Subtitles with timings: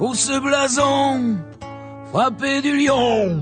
[0.00, 1.36] pour ce blason
[2.10, 3.38] frappé du lion.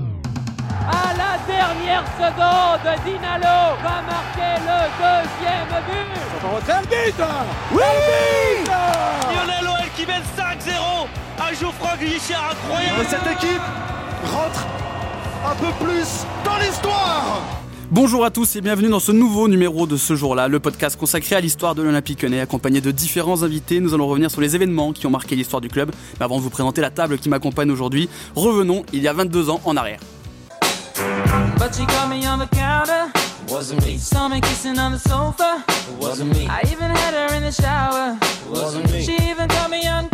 [0.91, 6.19] À la dernière seconde, Dinalo va marquer le deuxième but.
[6.65, 7.23] C'est le but
[7.71, 11.07] Oui Lionel OL qui mène 5-0
[11.39, 13.61] à Geoffroy Guichard, incroyable Cette équipe
[14.25, 14.67] rentre
[15.49, 17.41] un peu plus dans l'histoire
[17.91, 21.35] Bonjour à tous et bienvenue dans ce nouveau numéro de ce jour-là, le podcast consacré
[21.35, 23.79] à l'histoire de l'Olympique Lyonnais, accompagné de différents invités.
[23.79, 25.91] Nous allons revenir sur les événements qui ont marqué l'histoire du club.
[26.19, 29.49] Mais avant de vous présenter la table qui m'accompagne aujourd'hui, revenons il y a 22
[29.49, 29.99] ans en arrière.
[31.57, 33.11] But she got me on the counter.
[33.49, 33.97] Wasn't me.
[33.97, 35.63] Saw me kissing on the sofa.
[35.99, 36.47] Wasn't me.
[36.47, 38.15] I even had her in the shower.
[38.51, 39.01] Wasn't me.
[39.01, 40.09] She even got me on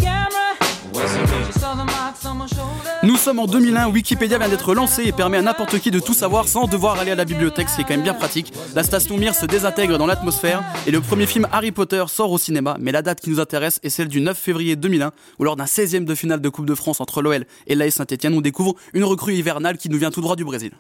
[3.04, 6.14] Nous sommes en 2001, Wikipédia vient d'être lancé et permet à n'importe qui de tout
[6.14, 8.52] savoir sans devoir aller à la bibliothèque, ce qui quand même bien pratique.
[8.74, 12.38] La station Mir se désintègre dans l'atmosphère et le premier film Harry Potter sort au
[12.38, 15.56] cinéma, mais la date qui nous intéresse est celle du 9 février 2001, où lors
[15.56, 18.76] d'un 16e de finale de Coupe de France entre l'OL et l'AS Saint-Etienne, on découvre
[18.94, 20.72] une recrue hivernale qui nous vient tout droit du Brésil.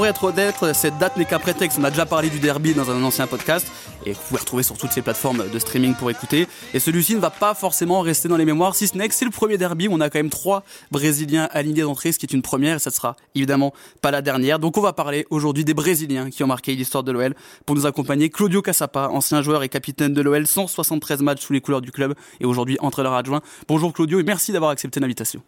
[0.00, 1.78] Pour être honnête, cette date n'est qu'un prétexte.
[1.78, 3.70] On a déjà parlé du derby dans un ancien podcast
[4.06, 6.48] et vous pouvez retrouver sur toutes ces plateformes de streaming pour écouter.
[6.72, 9.26] Et celui-ci ne va pas forcément rester dans les mémoires, si ce n'est que c'est
[9.26, 12.40] le premier derby on a quand même trois Brésiliens alignés d'entrée, ce qui est une
[12.40, 14.58] première et ça sera évidemment pas la dernière.
[14.58, 17.34] Donc on va parler aujourd'hui des Brésiliens qui ont marqué l'histoire de l'OL.
[17.66, 21.60] Pour nous accompagner, Claudio Cassapa, ancien joueur et capitaine de l'OL, 173 matchs sous les
[21.60, 23.42] couleurs du club et aujourd'hui entraîneur adjoint.
[23.68, 25.42] Bonjour Claudio et merci d'avoir accepté l'invitation.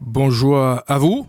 [0.00, 1.28] Bonjour à vous.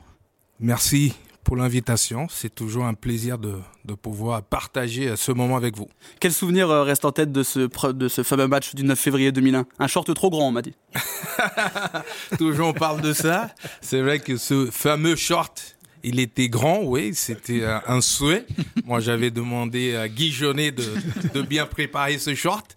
[0.59, 2.27] Merci pour l'invitation.
[2.29, 5.87] C'est toujours un plaisir de, de, pouvoir partager ce moment avec vous.
[6.19, 9.31] Quel souvenir euh, reste en tête de ce, de ce fameux match du 9 février
[9.31, 9.87] 2001 Un?
[9.87, 10.73] Short trop grand, on m'a dit.
[12.37, 13.49] toujours on parle de ça.
[13.81, 18.45] C'est vrai que ce fameux short, il était grand, oui, c'était un souhait.
[18.85, 20.85] Moi, j'avais demandé à Guy Jaunet de,
[21.33, 22.75] de bien préparer ce short,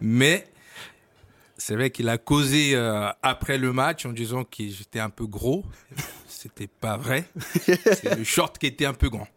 [0.00, 0.46] mais
[1.56, 5.26] c'est vrai qu'il a causé euh, après le match en disant que j'étais un peu
[5.26, 5.64] gros.
[6.28, 7.28] C'était pas vrai.
[7.64, 9.28] C'est le short qui était un peu grand.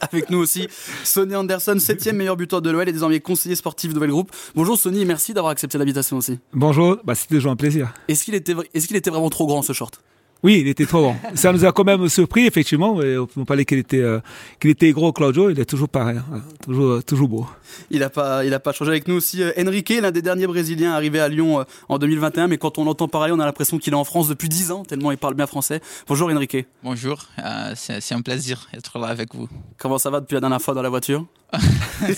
[0.00, 0.68] Avec nous aussi,
[1.02, 4.30] Sonny Anderson, septième meilleur buteur de l'OL et désormais conseiller sportif de Nouvelle Groupe.
[4.54, 6.38] Bonjour Sonny, merci d'avoir accepté l'invitation aussi.
[6.52, 7.92] Bonjour, bah, c'était toujours un plaisir.
[8.06, 10.00] Est-ce qu'il était, est qu'il était vraiment trop grand ce short?
[10.42, 11.16] Oui, il était trop grand.
[11.34, 12.96] Ça nous a quand même surpris, effectivement.
[12.96, 14.20] On peut parler qu'il était, euh,
[14.60, 15.50] qu'il était gros, Claudio.
[15.50, 16.42] Il est toujours pareil, hein.
[16.62, 17.46] toujours, toujours beau.
[17.90, 19.42] Il n'a pas, il a pas changé avec nous aussi.
[19.42, 22.84] Euh, Enrique, l'un des derniers Brésiliens arrivé à Lyon euh, en 2021, mais quand on
[22.84, 25.34] l'entend parler, on a l'impression qu'il est en France depuis 10 ans, tellement il parle
[25.34, 25.80] bien français.
[26.06, 26.66] Bonjour Enrique.
[26.82, 29.48] Bonjour, euh, c'est un plaisir d'être là avec vous.
[29.78, 31.26] Comment ça va depuis la dernière fois dans la voiture?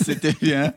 [0.05, 0.73] C'était bien,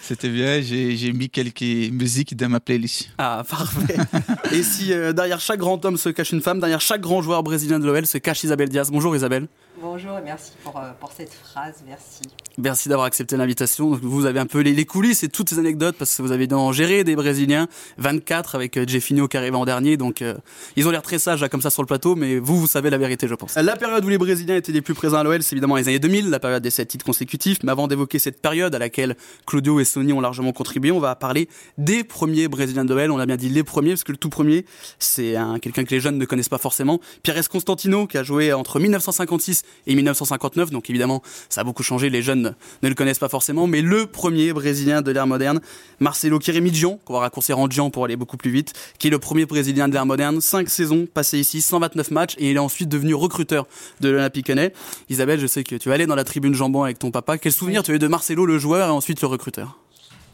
[0.00, 0.60] c'était bien.
[0.60, 3.10] J'ai mis quelques musiques dans ma playlist.
[3.18, 3.96] Ah, parfait.
[4.52, 7.42] Et si euh, derrière chaque grand homme se cache une femme, derrière chaque grand joueur
[7.42, 8.90] brésilien de l'OL se cache Isabelle Diaz.
[8.90, 9.46] Bonjour Isabelle.
[9.82, 12.20] Bonjour et merci pour, euh, pour cette phrase, merci.
[12.58, 13.98] Merci d'avoir accepté l'invitation.
[14.02, 16.52] Vous avez un peu les, les, coulisses et toutes ces anecdotes parce que vous avez
[16.52, 20.34] en géré des Brésiliens, 24 avec euh, Jeffinho qui arrive en dernier, donc euh,
[20.76, 22.90] ils ont l'air très sages là, comme ça sur le plateau, mais vous, vous savez
[22.90, 23.54] la vérité, je pense.
[23.54, 25.98] La période où les Brésiliens étaient les plus présents à l'OL, c'est évidemment les années
[25.98, 29.16] 2000, la période des 7 titres consécutifs, mais avant d'évoquer cette période à laquelle
[29.46, 31.48] Claudio et Sony ont largement contribué, on va parler
[31.78, 33.10] des premiers Brésiliens de l'OL.
[33.12, 34.66] On a bien dit les premiers parce que le tout premier,
[34.98, 38.78] c'est quelqu'un que les jeunes ne connaissent pas forcément, Pires Constantino qui a joué entre
[38.78, 43.28] 1956 et 1950 donc évidemment ça a beaucoup changé, les jeunes ne le connaissent pas
[43.28, 45.60] forcément, mais le premier brésilien de l'ère moderne,
[46.00, 49.18] Marcelo Kiremidjian, qu'on va raccourcir en Dian pour aller beaucoup plus vite, qui est le
[49.18, 52.88] premier brésilien de l'ère moderne, 5 saisons passées ici, 129 matchs, et il est ensuite
[52.88, 53.66] devenu recruteur
[54.00, 54.72] de l'Olympique Lyonnais.
[55.08, 57.80] Isabelle, je sais que tu allais dans la tribune jambon avec ton papa, quel souvenir
[57.80, 57.84] oui.
[57.84, 59.78] tu as eu de Marcelo le joueur et ensuite le recruteur?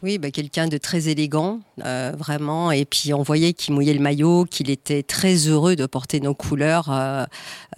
[0.02, 2.70] Oui, bah, quelqu'un de très élégant, euh, vraiment.
[2.70, 6.34] Et puis on voyait qu'il mouillait le maillot, qu'il était très heureux de porter nos
[6.34, 6.90] couleurs.
[6.90, 7.24] Euh,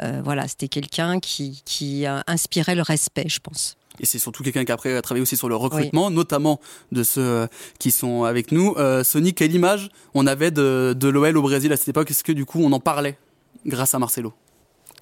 [0.03, 3.77] euh, voilà, c'était quelqu'un qui, qui inspirait le respect, je pense.
[4.01, 6.15] Et c'est surtout quelqu'un qui après a travaillé aussi sur le recrutement, oui.
[6.15, 6.61] notamment
[6.93, 7.49] de ceux
[7.81, 8.77] qui sont avec nous.
[9.03, 12.11] Sony, quelle image on avait de, de l'OL au Brésil à cette époque?
[12.11, 13.19] Est-ce que du coup on en parlait
[13.67, 14.33] grâce à Marcelo?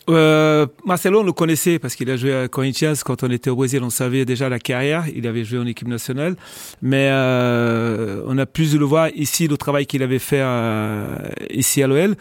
[0.08, 3.56] Euh, Marcelo, on le connaissait parce qu'il a joué à Corinthians quand on était au
[3.56, 3.82] Brésil.
[3.82, 5.04] On savait déjà la carrière.
[5.14, 6.36] Il avait joué en équipe nationale,
[6.82, 11.16] mais euh, on a plus de le voir ici le travail qu'il avait fait euh,
[11.50, 12.16] ici à l'OL.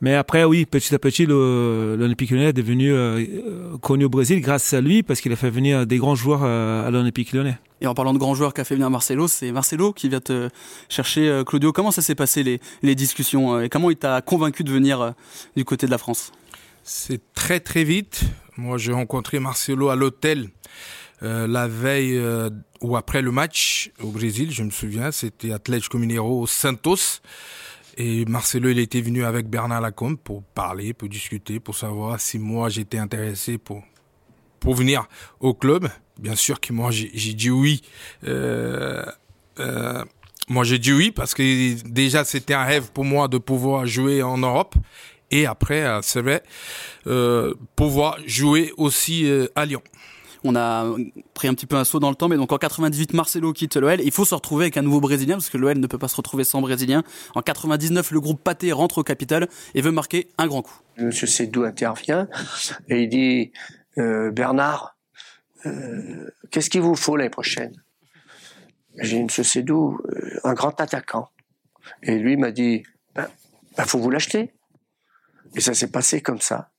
[0.00, 3.24] Mais après, oui, petit à petit, l'Olympique Lyonnais est devenu euh,
[3.80, 6.90] connu au Brésil grâce à lui parce qu'il a fait venir des grands joueurs à
[6.90, 7.56] l'Olympique Lyonnais.
[7.80, 10.48] Et en parlant de grands joueurs qu'a fait venir Marcelo, c'est Marcelo qui vient te
[10.88, 11.72] chercher, Claudio.
[11.72, 15.14] Comment ça s'est passé les, les discussions et comment il t'a convaincu de venir
[15.56, 16.32] du côté de la France?
[16.84, 18.24] C'est très très vite.
[18.56, 20.50] Moi, j'ai rencontré Marcelo à l'hôtel
[21.22, 22.50] euh, la veille euh,
[22.82, 25.10] ou après le match au Brésil, je me souviens.
[25.10, 27.20] C'était Atlético Mineiro Santos.
[27.96, 32.38] Et Marcelo, il était venu avec Bernard Lacombe pour parler, pour discuter, pour savoir si
[32.38, 33.84] moi j'étais intéressé pour
[34.74, 35.08] venir
[35.40, 35.88] au club.
[36.18, 37.82] Bien sûr que moi j'ai dit oui.
[38.24, 39.04] Euh,
[40.48, 44.22] moi j'ai dit oui parce que déjà c'était un rêve pour moi de pouvoir jouer
[44.22, 44.74] en Europe
[45.30, 46.42] et après euh, c'est vrai
[47.06, 49.82] euh, pouvoir jouer aussi euh, à Lyon.
[50.46, 50.94] On a
[51.32, 53.76] pris un petit peu un saut dans le temps, mais donc en 98, Marcelo quitte
[53.76, 54.02] l'OL.
[54.02, 56.16] Il faut se retrouver avec un nouveau Brésilien, parce que l'OL ne peut pas se
[56.16, 57.02] retrouver sans Brésilien.
[57.34, 60.78] En 99, le groupe Pathé rentre au capital et veut marquer un grand coup.
[60.98, 62.28] Monsieur Sédou intervient
[62.90, 63.52] et il dit
[63.96, 64.98] euh, Bernard,
[65.64, 67.72] euh, qu'est-ce qu'il vous faut l'année prochaine?
[68.98, 71.30] J'ai dit Monsieur Sédou, euh, un grand attaquant.
[72.02, 72.82] Et lui m'a dit
[73.14, 73.28] ben,
[73.78, 74.52] ben, faut vous l'acheter.
[75.54, 76.70] Et ça s'est passé comme ça.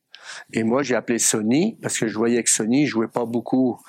[0.53, 3.79] Et moi, j'ai appelé Sony parce que je voyais que Sony jouait pas beaucoup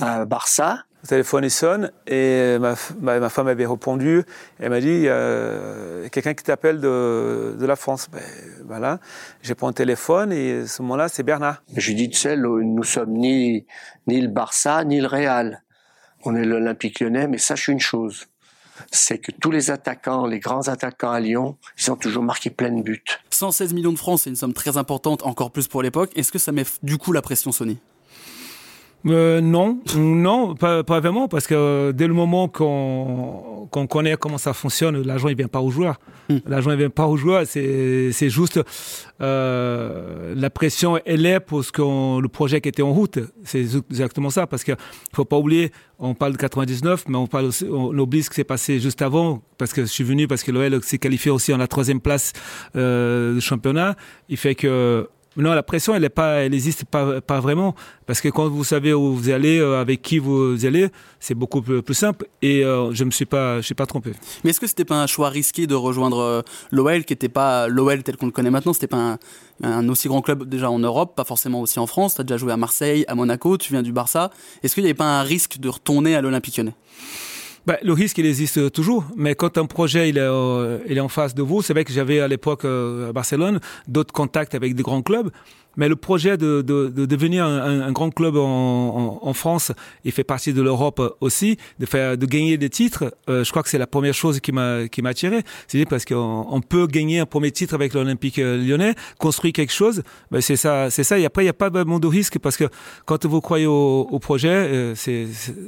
[0.00, 0.84] à Barça.
[1.02, 4.22] Le téléphone sonne et ma, ma, ma, femme avait répondu.
[4.58, 8.08] Elle m'a dit il y a quelqu'un qui t'appelle de, de, la France.
[8.10, 8.22] Ben,
[8.64, 8.98] voilà.
[9.42, 11.62] J'ai pris un téléphone et à ce moment-là, c'est Bernard.
[11.76, 13.66] J'ai dit tu sais, nous sommes ni,
[14.06, 15.62] ni le Barça ni le Real.
[16.24, 18.26] On est l'Olympique lyonnais, mais sache une chose
[18.90, 22.70] c'est que tous les attaquants, les grands attaquants à Lyon, ils ont toujours marqué plein
[22.70, 23.02] de buts.
[23.30, 26.10] 116 millions de francs, c'est une somme très importante, encore plus pour l'époque.
[26.16, 27.78] Est-ce que ça met du coup la pression Sony?
[29.06, 34.38] Euh, non, non, pas, pas, vraiment, parce que dès le moment qu'on qu connaît comment
[34.38, 36.00] ça fonctionne, l'argent il vient pas aux joueurs.
[36.28, 36.36] Mm.
[36.46, 38.60] L'argent il vient pas aux joueurs, c'est juste
[39.22, 43.18] euh, la pression elle est pour ce que le projet qui était en route.
[43.44, 44.72] C'est exactement ça, parce que
[45.12, 48.36] faut pas oublier, on parle de 99, mais on parle aussi, on oublie ce qui
[48.36, 51.54] s'est passé juste avant, parce que je suis venu parce que l'OL s'est qualifié aussi
[51.54, 52.32] en la troisième place
[52.74, 53.94] euh, du championnat.
[54.28, 57.74] Il fait que non, la pression, elle est pas, elle n'existe pas, pas vraiment,
[58.06, 60.88] parce que quand vous savez où vous allez, euh, avec qui vous allez,
[61.20, 62.26] c'est beaucoup plus, plus, simple.
[62.40, 64.12] Et euh, je me suis pas, je suis pas trompé.
[64.42, 67.68] Mais est-ce que c'était pas un choix risqué de rejoindre euh, l'OL, qui n'était pas
[67.68, 68.72] l'OL tel qu'on le connaît maintenant?
[68.72, 69.18] C'était pas un,
[69.62, 72.14] un, aussi grand club déjà en Europe, pas forcément aussi en France.
[72.14, 74.30] Tu as déjà joué à Marseille, à Monaco, tu viens du Barça.
[74.62, 76.74] Est-ce qu'il n'y avait pas un risque de retourner à l'Olympique Lyonnais?
[77.66, 81.00] Bah, le risque, il existe toujours, mais quand un projet il est, euh, il est
[81.00, 83.58] en face de vous, c'est vrai que j'avais à l'époque euh, à Barcelone
[83.88, 85.30] d'autres contacts avec des grands clubs,
[85.76, 89.72] mais le projet de, de, de devenir un, un, grand club en, en, en, France,
[90.04, 93.14] il fait partie de l'Europe aussi, de faire, de gagner des titres.
[93.28, 96.04] Euh, je crois que c'est la première chose qui m'a qui m'a attiré, c'est parce
[96.04, 100.02] qu'on on peut gagner un premier titre avec l'Olympique Lyonnais, construire quelque chose.
[100.30, 101.18] Ben c'est ça, c'est ça.
[101.18, 102.64] Et après, il n'y a pas vraiment de risque parce que
[103.04, 105.26] quand vous croyez au, au projet, euh, c'est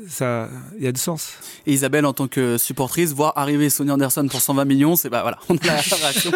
[0.09, 1.33] ça, il y a du sens.
[1.67, 5.23] Et Isabelle, en tant que supportrice, voir arriver Sonny Anderson pour 120 millions, c'est bah
[5.23, 6.31] voilà, on a la réaction.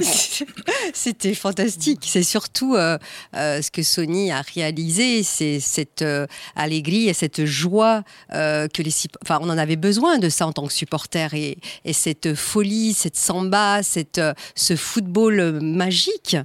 [0.94, 2.00] C'était fantastique.
[2.04, 2.98] C'est surtout euh,
[3.34, 6.26] euh, ce que Sony a réalisé, c'est cette euh,
[6.56, 8.02] et cette joie
[8.34, 11.58] euh, que les, enfin, on en avait besoin de ça en tant que supporter et,
[11.84, 16.36] et cette folie, cette samba, cette, euh, ce football magique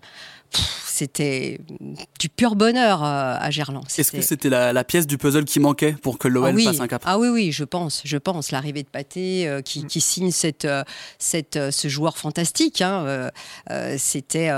[0.94, 1.60] c'était
[2.20, 3.84] du pur bonheur euh, à Gerland.
[3.98, 6.66] Est-ce que c'était la, la, pièce du puzzle qui manquait pour que l'OL ah oui.
[6.66, 7.02] passe un cap?
[7.06, 8.52] Ah oui, oui, je pense, je pense.
[8.52, 10.84] L'arrivée de Pathé euh, qui, qui, signe cette, euh,
[11.18, 13.32] cette, ce joueur fantastique, hein,
[13.72, 14.52] euh, c'était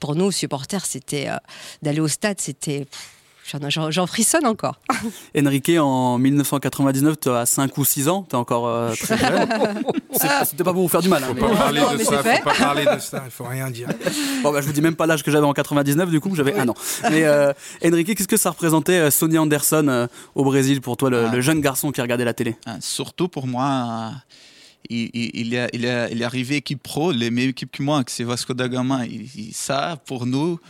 [0.00, 1.28] pour nous supporters, c'était
[1.82, 2.86] d'aller au stade, c'était
[3.68, 4.80] J'en frissonne encore.
[5.38, 9.48] Enrique, en 1999, tu as 5 ou 6 ans, tu es encore euh, très jeune.
[10.44, 11.22] C'était pas pour vous faire du mal.
[11.22, 11.80] Faut hein, pas mais...
[11.80, 13.88] parler de ça, faut pas parler de ça, il faut rien dire.
[14.42, 16.54] Bon, bah, je vous dis même pas l'âge que j'avais en 99, du coup, j'avais
[16.54, 16.60] oui.
[16.60, 16.74] un an.
[17.10, 17.52] Mais euh,
[17.84, 21.34] Enrique, qu'est-ce que ça représentait euh, Sonny Anderson euh, au Brésil pour toi, le, ah.
[21.34, 22.56] le, jeune garçon qui regardait la télé?
[22.66, 24.12] Ah, Surtout pour moi.
[24.90, 27.82] Il, il, il, est, il, est, il est arrivé équipe pro, les mêmes équipes que
[27.82, 29.00] moi, que c'est Vasco da Gama.
[29.52, 30.60] Ça, pour nous,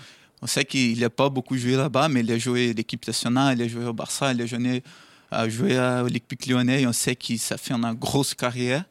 [0.41, 3.63] on sait qu'il n'a pas beaucoup joué là-bas, mais il a joué l'équipe nationale, il
[3.63, 4.83] a joué au Barça, il a joué,
[5.31, 6.87] a joué à l'Olympique lyonnais.
[6.87, 8.85] On sait qu'il ça fait une grosse carrière.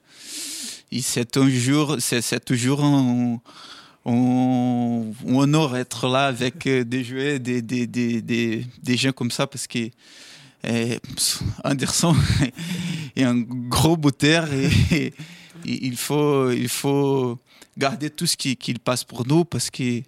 [1.01, 3.39] C'est toujours, c'est toujours un,
[4.05, 8.21] un, un, honneur d'être là avec des joueurs, des, des, des,
[8.81, 9.89] des, gens comme ça, parce que
[10.63, 10.99] eh,
[11.63, 12.15] Anderson
[13.15, 15.13] est un gros bouteur et, et,
[15.65, 17.37] il, faut, il faut
[17.77, 20.01] garder tout ce qu'il qu passe pour nous parce que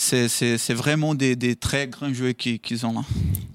[0.00, 3.00] c'est vraiment des, des, très grands joueurs qu'ils qu ont là.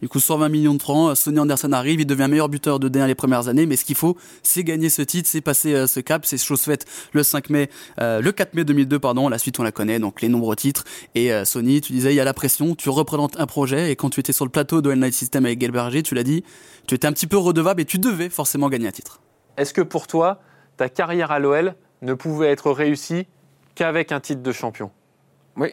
[0.01, 3.07] Du coup, 120 millions de francs, Sonny Anderson arrive, il devient meilleur buteur de D1
[3.07, 6.01] les premières années, mais ce qu'il faut, c'est gagner ce titre, c'est passer euh, ce
[6.01, 7.69] cap, c'est chose faite le 5 mai,
[8.01, 10.83] euh, le 4 mai 2002, pardon, la suite on la connaît, donc les nombreux titres.
[11.15, 13.95] Et euh, Sony, tu disais, il y a la pression, tu représentes un projet, et
[13.95, 16.43] quand tu étais sur le plateau de Night System avec Gelberger, tu l'as dit,
[16.87, 19.21] tu étais un petit peu redevable et tu devais forcément gagner un titre.
[19.55, 20.41] Est-ce que pour toi,
[20.75, 23.27] ta carrière à l'OL ne pouvait être réussie
[23.75, 24.91] qu'avec un titre de champion?
[25.55, 25.69] Oui,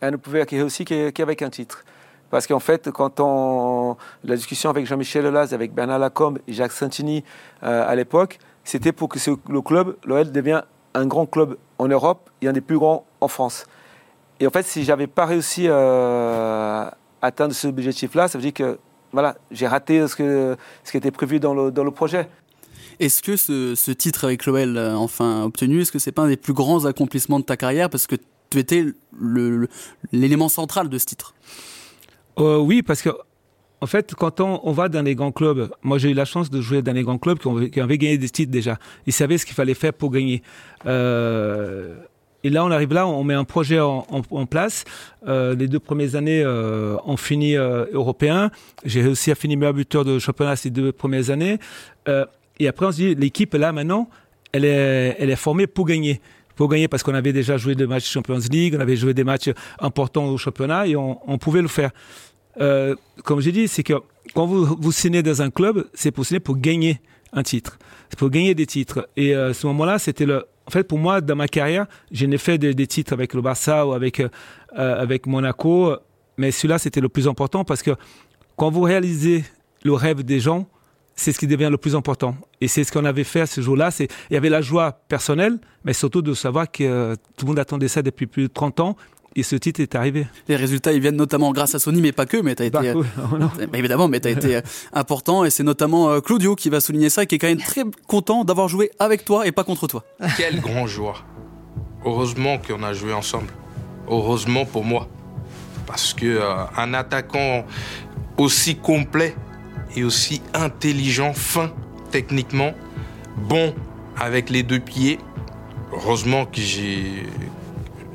[0.00, 1.84] elle ne pouvait être réussie qu'avec un titre.
[2.30, 3.96] Parce qu'en fait, quand on.
[4.24, 7.22] La discussion avec Jean-Michel Lelaz, avec Bernard Lacombe et Jacques Santini
[7.62, 10.62] euh, à l'époque, c'était pour que le club, l'OL, devienne
[10.94, 13.66] un grand club en Europe et un des plus grands en France.
[14.40, 18.54] Et en fait, si j'avais pas réussi euh, à atteindre ce objectif-là, ça veut dire
[18.54, 18.78] que
[19.12, 22.28] voilà, j'ai raté ce, que, ce qui était prévu dans le, dans le projet.
[22.98, 26.28] Est-ce que ce, ce titre avec l'OL euh, enfin obtenu, est-ce que c'est pas un
[26.28, 27.88] des plus grands accomplissements de ta carrière?
[27.88, 28.16] Parce que
[28.50, 28.84] tu étais
[30.12, 31.34] l'élément central de ce titre
[32.38, 33.10] Euh, oui, parce que
[33.82, 36.60] en fait, quand on, va dans les grands clubs, moi j'ai eu la chance de
[36.62, 38.78] jouer dans les grands clubs qui, avaient gagné des titres déjà.
[39.06, 40.42] Ils savaient ce qu'il fallait faire pour gagner.
[40.86, 41.94] Euh,
[42.42, 44.84] et là, on arrive là, on met un projet en, place.
[45.26, 46.44] Euh, les deux premières années,
[47.04, 48.50] on finit européen.
[48.84, 51.58] J'ai réussi à finir meilleur buteur de championnat ces deux premières années.
[52.58, 54.08] Et après, on se dit, l'équipe là maintenant,
[54.52, 56.20] elle est formée pour gagner.
[56.56, 59.24] Pour gagner parce qu'on avait déjà joué des matchs Champions League, on avait joué des
[59.24, 61.90] matchs importants au championnat et on, on pouvait le faire.
[62.60, 62.94] Euh,
[63.24, 63.94] comme j'ai dit, c'est que
[64.34, 67.00] quand vous, vous signez dans un club, c'est pour signer pour gagner
[67.32, 67.78] un titre.
[68.08, 69.08] C'est pour gagner des titres.
[69.16, 70.46] Et euh, ce moment-là, c'était le.
[70.66, 73.42] En fait, pour moi, dans ma carrière, je n'ai fait des, des titres avec le
[73.42, 74.28] Barça ou avec, euh,
[74.74, 75.94] avec Monaco.
[76.38, 77.92] Mais celui-là, c'était le plus important parce que
[78.56, 79.44] quand vous réalisez
[79.84, 80.66] le rêve des gens,
[81.16, 82.36] c'est ce qui devient le plus important.
[82.60, 83.90] Et c'est ce qu'on avait fait ce jour-là.
[83.90, 87.50] C'est, il y avait la joie personnelle, mais surtout de savoir que euh, tout le
[87.50, 88.96] monde attendait ça depuis plus de 30 ans.
[89.38, 90.26] Et ce titre est arrivé.
[90.48, 92.38] Les résultats, ils viennent notamment grâce à Sony, mais pas que.
[92.38, 94.60] Mais t'as été, Bah, euh, oh bah, évidemment, mais t'as été euh,
[94.94, 95.44] important.
[95.44, 97.82] Et c'est notamment euh, Claudio qui va souligner ça, et qui est quand même très
[98.06, 100.04] content d'avoir joué avec toi et pas contre toi.
[100.38, 101.26] Quel grand joueur.
[102.06, 103.48] Heureusement qu'on a joué ensemble.
[104.08, 105.08] Heureusement pour moi.
[105.86, 107.66] Parce que euh, un attaquant
[108.38, 109.34] aussi complet
[109.94, 111.70] et aussi intelligent, fin
[112.10, 112.72] techniquement,
[113.36, 113.74] bon
[114.18, 115.18] avec les deux pieds,
[115.92, 117.24] heureusement que j'ai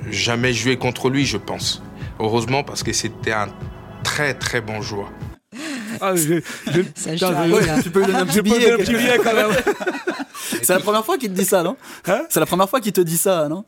[0.09, 1.81] jamais joué contre lui, je pense.
[2.19, 3.47] Heureusement parce que c'était un
[4.03, 5.11] très très bon joueur.
[5.99, 6.39] Ah, je,
[6.71, 7.81] je, Ça putain, je- là.
[7.83, 8.71] Tu peux lui donner un petit billet.
[8.73, 9.51] un petit billet quand même.
[10.63, 11.75] C'est la première fois qu'il te dit ça, non?
[12.07, 12.23] Hein?
[12.29, 13.63] C'est la première fois qu'il te dit ça, non?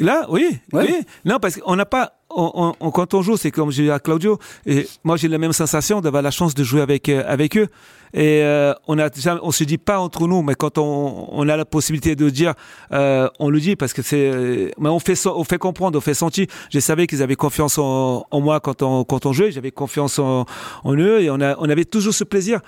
[0.00, 0.86] Là, oui, Ouais.
[0.88, 0.94] oui.
[1.24, 2.13] Non, parce qu'on n'a pas.
[2.30, 4.38] On- on- quand on joue, c'est comme j'ai à Claudio.
[4.66, 7.68] Et moi, j'ai la même sensation d'avoir la chance de jouer avec euh, avec eux.
[8.12, 11.48] Et euh, on a jamais- on se dit pas entre nous, mais quand on, on
[11.48, 12.54] a la possibilité de dire,
[12.92, 14.30] euh, on le dit parce que c'est.
[14.32, 16.46] euh, Mais on fait on fait comprendre, on fait sentir.
[16.72, 19.50] Je savais qu'ils avaient confiance en, en moi quand on quand on jouait.
[19.52, 20.44] J'avais confiance en,
[20.84, 22.60] en eux et on a on avait toujours ce plaisir.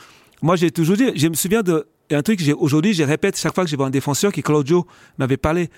[0.42, 1.12] Moi, j'ai toujours dit.
[1.16, 2.40] Je me souviens de un truc.
[2.40, 4.86] j'ai- Aujourd'hui, je répète chaque fois que je vois un défenseur qui Claudio
[5.18, 5.70] m'avait parlé.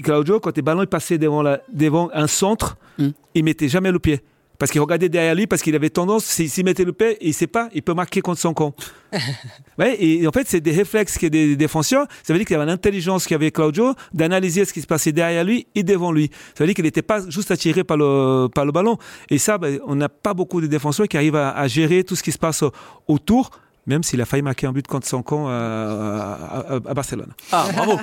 [0.00, 3.08] Claudio, quand les ballons il passait devant, la, devant un centre, Mm.
[3.34, 4.20] il mettait jamais le pied.
[4.58, 7.48] Parce qu'il regardait derrière lui, parce qu'il avait tendance, s'il mettait le pied, il sait
[7.48, 8.72] pas, il peut marquer contre son camp.
[9.78, 12.06] ouais, et en fait, c'est des réflexes a des défenseurs.
[12.22, 15.10] Ça veut dire qu'il y avait une intelligence qu'avait Claudio d'analyser ce qui se passait
[15.10, 16.30] derrière lui et devant lui.
[16.56, 18.98] Ça veut dire qu'il n'était pas juste attiré par le, par le ballon.
[19.30, 22.14] Et ça, ben, on n'a pas beaucoup de défenseurs qui arrivent à, à gérer tout
[22.14, 22.62] ce qui se passe
[23.08, 23.50] autour,
[23.86, 27.32] même s'il a failli marquer un but contre son camp à, à- à- à Barcelone.
[27.50, 27.98] Ah, bravo.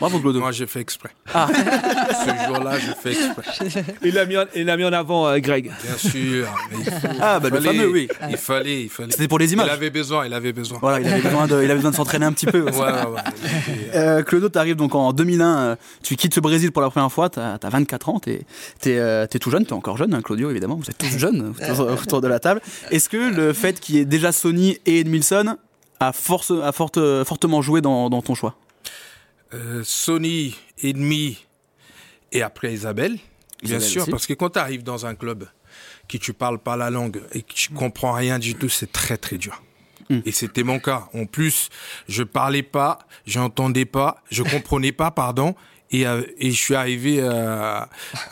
[0.00, 0.40] Bravo, Claudio.
[0.40, 1.10] Moi, j'ai fait exprès.
[1.34, 1.48] Ah.
[2.10, 3.84] Ce jour-là, j'ai fait exprès.
[4.04, 5.72] Il l'a mis, en- il l'a mis en avant, euh, Greg.
[5.84, 6.46] Bien sûr.
[6.70, 8.08] mais il faut- Ah, bah, il le fallait- fameux, oui.
[8.30, 9.10] Il fallait, il fallait.
[9.12, 9.66] C'était pour les images.
[9.66, 10.78] Il avait besoin, il avait besoin.
[10.80, 12.62] Voilà, il avait besoin de, il avait besoin de s'entraîner un petit peu.
[12.62, 13.20] Ouais, ouais, ouais.
[13.94, 17.28] Euh, Claudio, t'arrives donc en 2001, euh, tu quittes le Brésil pour la première fois,
[17.28, 18.44] t'as as 24 ans, t'es
[18.86, 22.20] es, tout jeune, t'es encore jeune, hein, Claudio évidemment, vous êtes tous jeunes autour, autour
[22.20, 22.60] de la table.
[22.90, 25.56] Est-ce que le fait qu'il y ait déjà Sony et Edmilson
[26.00, 28.56] a, force, a forte, fortement joué dans, dans ton choix
[29.54, 31.38] Euh, Sony, ennemi,
[32.32, 33.18] et après Isabelle.
[33.62, 34.10] Bien Isabelle sûr, aussi.
[34.10, 35.48] parce que quand tu arrives dans un club
[36.06, 39.16] qui tu parles pas la langue et que tu comprends rien du tout, c'est très
[39.16, 39.62] très dur.
[40.10, 40.20] Mm.
[40.26, 41.08] Et c'était mon cas.
[41.14, 41.68] En plus,
[42.08, 45.54] je parlais pas, j'entendais pas, je comprenais pas, pardon,
[45.90, 47.80] et, euh, et je suis arrivé euh,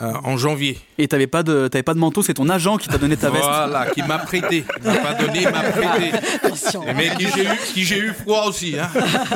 [0.01, 0.77] euh, en janvier.
[0.99, 3.29] Et t'avais pas de, t'avais pas de manteau, c'est ton agent qui t'a donné ta
[3.29, 3.43] veste.
[3.43, 4.63] Voilà, qui m'a prêté.
[4.83, 6.11] Il m'a pas donné, il m'a prêté.
[6.43, 6.83] Attention.
[6.95, 8.77] Mais qui j'ai eu, qui j'ai eu froid aussi.
[8.79, 8.89] Hein.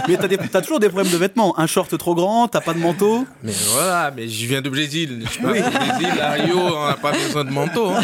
[0.07, 2.73] Mais t'as des- t'as toujours des problèmes de vêtements, un short trop grand, t'as pas
[2.73, 3.25] de manteau.
[3.43, 5.23] Mais voilà, mais je viens du Brésil.
[5.31, 7.89] Je du Brésil, à Rio, on n'a pas besoin de manteau.
[7.89, 8.01] hein.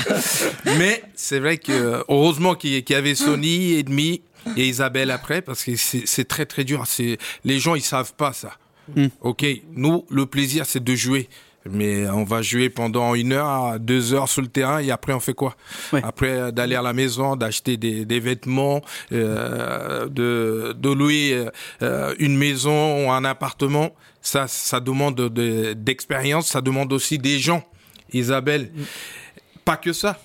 [0.77, 4.21] Mais c'est vrai que heureusement qu'il y qu'il y avait Sony et demi
[4.55, 6.83] et Isabelle après, parce que c'est c'est très très dur.
[6.87, 8.51] C'est les gens ils savent pas ça.
[8.95, 9.07] Mm.
[9.21, 11.27] Ok, nous le plaisir c'est de jouer.
[11.69, 15.19] Mais on va jouer pendant une heure, deux heures sur le terrain et après on
[15.19, 15.57] fait quoi?
[15.91, 15.99] Ouais.
[16.01, 21.47] Après euh, d'aller à la maison, d'acheter des, des vêtements, euh, de, de louer
[21.81, 27.37] euh, une maison ou un appartement, ça, ça demande de- d'expérience, ça demande aussi des
[27.39, 27.63] gens.
[28.13, 28.71] Isabelle,
[29.65, 30.17] pas que ça.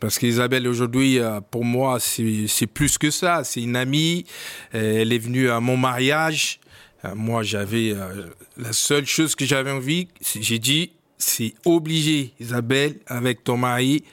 [0.00, 3.44] Parce qu'Isabelle, aujourd'hui, euh, pour moi, c'est plus que ça.
[3.44, 4.24] C'est une amie.
[4.72, 6.58] Elle est venue à mon mariage.
[7.04, 8.26] Euh, Moi, j'avais euh,
[8.56, 14.04] la seule chose que j'avais envie, c'est- j'ai dit, c'est obligé, Isabelle, avec ton mari,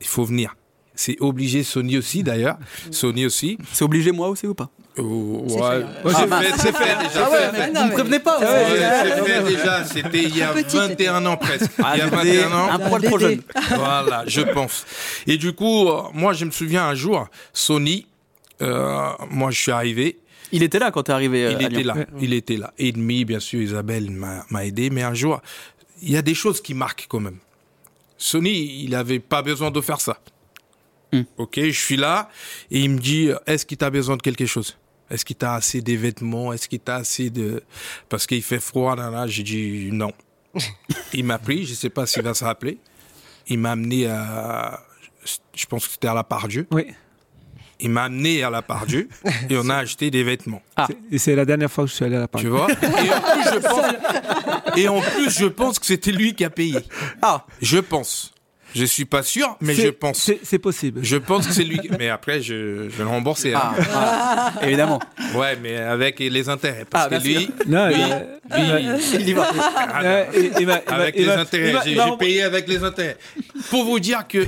[0.00, 0.56] il faut venir.
[0.98, 2.56] C'est obligé, Sony aussi d'ailleurs.
[2.90, 3.58] Sony aussi.
[3.72, 4.70] C'est obligé moi aussi ou pas?
[4.98, 5.60] Oh, C'est ouais.
[5.60, 5.84] fait.
[6.08, 6.40] Ouais, Ah, c'est bah.
[6.40, 7.26] fait, c'est fait déjà.
[7.26, 7.72] Ah ouais, c'est mais fait.
[7.80, 8.38] vous me prévenez pas.
[8.40, 8.90] Ouais, ouais.
[9.04, 9.84] c'est fait déjà.
[9.92, 11.70] C'était il y a Petite, 21 ans presque.
[11.82, 12.68] Ah, il y a j'étais 21 ans.
[12.72, 13.42] un poil trop jeune.
[13.74, 14.86] Voilà, je pense.
[15.26, 18.06] Et du coup, moi, je me souviens un jour, Sony,
[18.62, 20.18] euh, moi, je suis arrivé.
[20.52, 21.44] Il était là quand t'es arrivé.
[21.46, 21.94] euh, Il à était Lyon.
[21.94, 22.06] là.
[22.20, 22.72] Il était là.
[22.78, 24.90] Et demi, bien sûr, Isabelle m'a aidé.
[24.90, 25.40] Mais un jour,
[26.02, 27.38] il y a des choses qui marquent quand même.
[28.18, 30.18] Sony, il n'avait pas besoin de faire ça.
[31.12, 31.22] Hmm.
[31.36, 32.28] Ok, je suis là
[32.70, 34.76] et il me dit est-ce qu'il t'a besoin de quelque chose?
[35.08, 36.52] Est-ce qu'il t'a assez des vêtements?
[36.52, 37.62] Est-ce qu'il t'a assez de
[38.08, 40.10] parce qu'il fait froid là là J'ai dit non.
[41.12, 42.78] il m'a pris, je sais pas s'il va se rappeler.
[43.46, 44.82] Il m'a amené à,
[45.54, 46.66] je pense que c'était à la Pardieu.
[46.72, 46.86] Oui.
[47.80, 49.08] Il m'a amené à la Pardieu
[49.50, 50.62] et on a acheté des vêtements.
[50.86, 52.44] C'est- Et c'est la dernière fois que je suis allé à la Paris.
[52.44, 56.34] Tu vois Et en plus, je pense, et en plus, je pense que c'était lui
[56.34, 56.78] qui a payé.
[57.22, 58.32] Ah, Je pense.
[58.74, 60.30] Je suis pas sûr, mais je pense.
[60.42, 61.00] C'est possible.
[61.02, 61.78] Je pense que c'est lui.
[61.78, 63.54] qui- Mais après, je, je vais le rembourser.
[63.54, 63.72] hein.
[63.94, 65.00] ah, ah, évidemment.
[65.34, 66.84] Ouais, mais avec les intérêts.
[66.90, 67.48] Parce Ah, que lui.
[67.66, 68.18] Non, lui, euh,
[68.88, 69.48] lui, Il y va.
[69.54, 71.68] ah, euh, il- il m'a- il m'a- avec il les m'a- intérêts.
[71.68, 73.16] il m'a- J'ai il m'a- j'ai payé avec les intérêts.
[73.70, 74.46] Pour vous dire que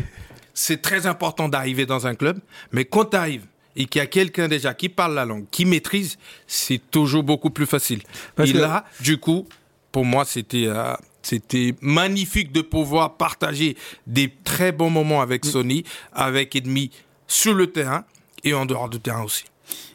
[0.58, 2.38] c'est très important d'arriver dans un club,
[2.72, 3.46] mais quand tu arrives
[3.76, 7.50] et qu'il y a quelqu'un déjà qui parle la langue, qui maîtrise, c'est toujours beaucoup
[7.50, 8.02] plus facile.
[8.34, 9.46] Parce et que- là, du coup,
[9.92, 15.48] pour moi, c'était euh, c'était magnifique de pouvoir partager des très bons moments avec Mm.
[15.50, 16.90] Sony, avec Edmi
[17.28, 18.04] sur le terrain
[18.42, 19.44] et en dehors du terrain aussi.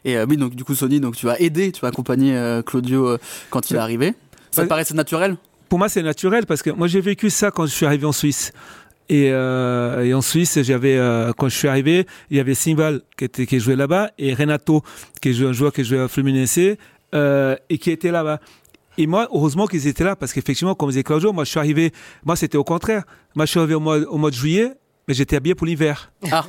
[0.05, 2.62] Et euh, oui, donc du coup, Sony, donc tu vas aider, tu vas accompagner euh,
[2.62, 3.17] Claudio euh,
[3.50, 4.13] quand il est arrivé.
[4.51, 5.36] Ça te paraissait naturel?
[5.67, 8.12] Pour moi, c'est naturel parce que moi, j'ai vécu ça quand je suis arrivé en
[8.12, 8.53] Suisse.
[9.10, 13.02] Et, euh, et en Suisse, j'avais euh, quand je suis arrivé, il y avait Simbal
[13.18, 14.82] qui était qui jouait là-bas et Renato
[15.22, 16.60] qui est un joueur qui jouait à Fluminense
[17.14, 18.40] euh, et qui était là-bas.
[18.98, 21.92] Et moi, heureusement qu'ils étaient là parce qu'effectivement, comme disait Claudio, moi je suis arrivé,
[22.24, 23.04] moi c'était au contraire.
[23.36, 24.72] Moi je suis arrivé au mois, au mois de juillet,
[25.08, 26.12] mais j'étais habillé pour l'hiver.
[26.32, 26.46] Ah,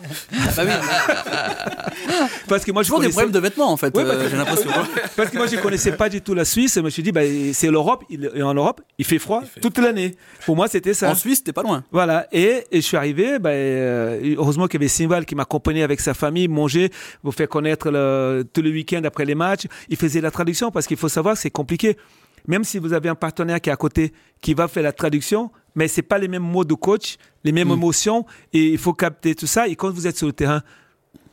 [0.57, 0.71] bah oui.
[2.49, 4.29] Parce que moi je Toujours des problèmes de vêtements en fait, Ouais, euh, parce que-
[4.31, 4.71] j'ai l'impression.
[5.17, 6.75] Parce que moi, je connaissais pas du tout la Suisse.
[6.75, 7.21] Je me suis dit, bah,
[7.53, 8.05] c'est l'Europe.
[8.11, 10.17] Il- Et en Europe, il fait froid toute l'année.
[10.45, 11.11] Pour moi, c'était ça.
[11.11, 11.85] En Suisse, t'es pas loin.
[11.93, 12.27] Voilà.
[12.33, 13.39] Et, et je suis arrivé.
[13.39, 16.91] bah, euh, heureusement qu'il y avait Simbal qui m'accompagnait avec sa famille, manger,
[17.23, 19.67] vous faire connaître le, tout le week-end après les matchs.
[19.89, 21.97] Il faisait la traduction parce qu'il faut savoir que c'est compliqué.
[22.47, 25.51] Même si vous avez un partenaire qui est à côté, qui va faire la traduction,
[25.75, 29.35] mais c'est pas les mêmes mots de coach, les mêmes émotions, et il faut capter
[29.35, 29.67] tout ça.
[29.69, 30.63] Et quand vous êtes sur le terrain,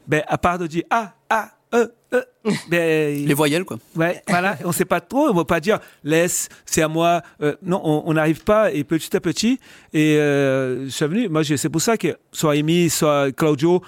[0.07, 2.21] ben, à part de dire ah, ah, euh, euh,
[2.69, 3.77] ben, Les voyelles, quoi.
[3.95, 7.21] Ouais, voilà, on sait pas trop, on va pas dire laisse, c'est à moi.
[7.41, 9.59] Euh, non, on n'arrive pas et petit à petit.
[9.93, 13.81] Et euh, je suis venu, moi c'est pour ça que soit Amy, soit Claudio,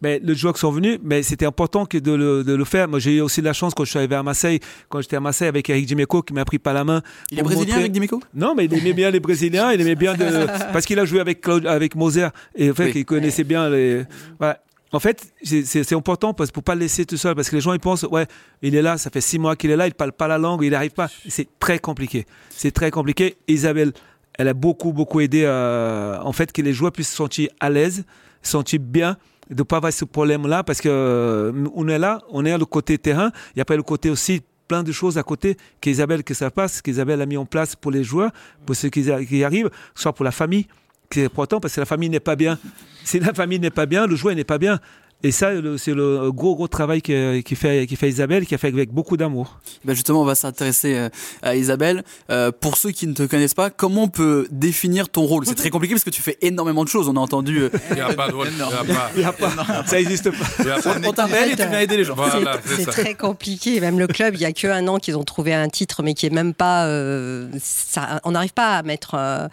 [0.00, 2.86] ben, les joueurs qui sont venus, mais c'était important que de le, de le faire.
[2.88, 5.20] Moi j'ai eu aussi la chance quand je suis arrivé à Marseille, quand j'étais à
[5.20, 7.02] Marseille avec Eric Dimeco qui m'a pris par la main.
[7.32, 8.20] Il est brésilien, montrer- Eric Dimeco?
[8.34, 11.20] Non, mais il aimait bien les Brésiliens, il aimait bien de parce qu'il a joué
[11.20, 12.92] avec Claude, avec Moser et en fait Oui.
[12.96, 14.04] il connaissait bien les.
[14.38, 14.60] Voilà.
[14.90, 17.74] En fait, c'est important parce pour pas le laisser tout seul parce que les gens
[17.74, 18.26] ils pensent ouais
[18.62, 20.62] il est là, ça fait six mois qu'il est là, il parle pas la langue,
[20.62, 21.08] il n'arrive pas.
[21.28, 22.24] C'est très compliqué.
[22.48, 23.36] C'est très compliqué.
[23.48, 23.92] Isabelle,
[24.38, 27.68] elle a beaucoup beaucoup aidé euh, en fait que les joueurs puissent se sentir à
[27.68, 28.04] l'aise,
[28.40, 29.18] se sentir bien
[29.50, 32.58] de pas avoir ce problème là parce que euh, on est là, on est à
[32.58, 35.56] le côté terrain, il y a pas le côté aussi plein de choses à côté
[35.80, 38.30] qu'Isabelle que ça passe, qu'Isabelle a mis en place pour les joueurs,
[38.66, 40.66] pour ceux qui, qui arrivent, soit pour la famille,
[41.10, 42.58] qui est important parce que la famille n'est pas bien.
[43.04, 44.78] Si la famille n'est pas bien, le joueur n'est pas bien.
[45.24, 47.12] Et ça, c'est le gros gros travail qui
[47.56, 49.58] fait qui fait Isabelle, qui a fait avec beaucoup d'amour.
[49.84, 51.08] Ben justement, on va s'intéresser euh,
[51.42, 52.04] à Isabelle.
[52.30, 55.44] Euh, pour ceux qui ne te connaissent pas, comment on peut définir ton rôle?
[55.44, 57.08] C'est très compliqué parce que tu fais énormément de choses.
[57.08, 57.62] On a entendu.
[57.62, 58.46] euh, Il n'y a pas de rôle.
[58.52, 59.10] Il y a pas.
[59.16, 59.50] Il y a pas,
[59.86, 60.46] ça n'existe pas.
[60.60, 60.96] il y a pas.
[61.04, 62.14] on t'appelle et tu viens aider les gens.
[62.14, 63.80] Voilà, C'est très compliqué.
[63.80, 66.14] Même le club, il y a que un an qu'ils ont trouvé un titre, mais
[66.14, 66.86] qui est même pas.
[66.86, 69.14] euh, ça, on n'arrive pas à mettre.
[69.16, 69.48] euh,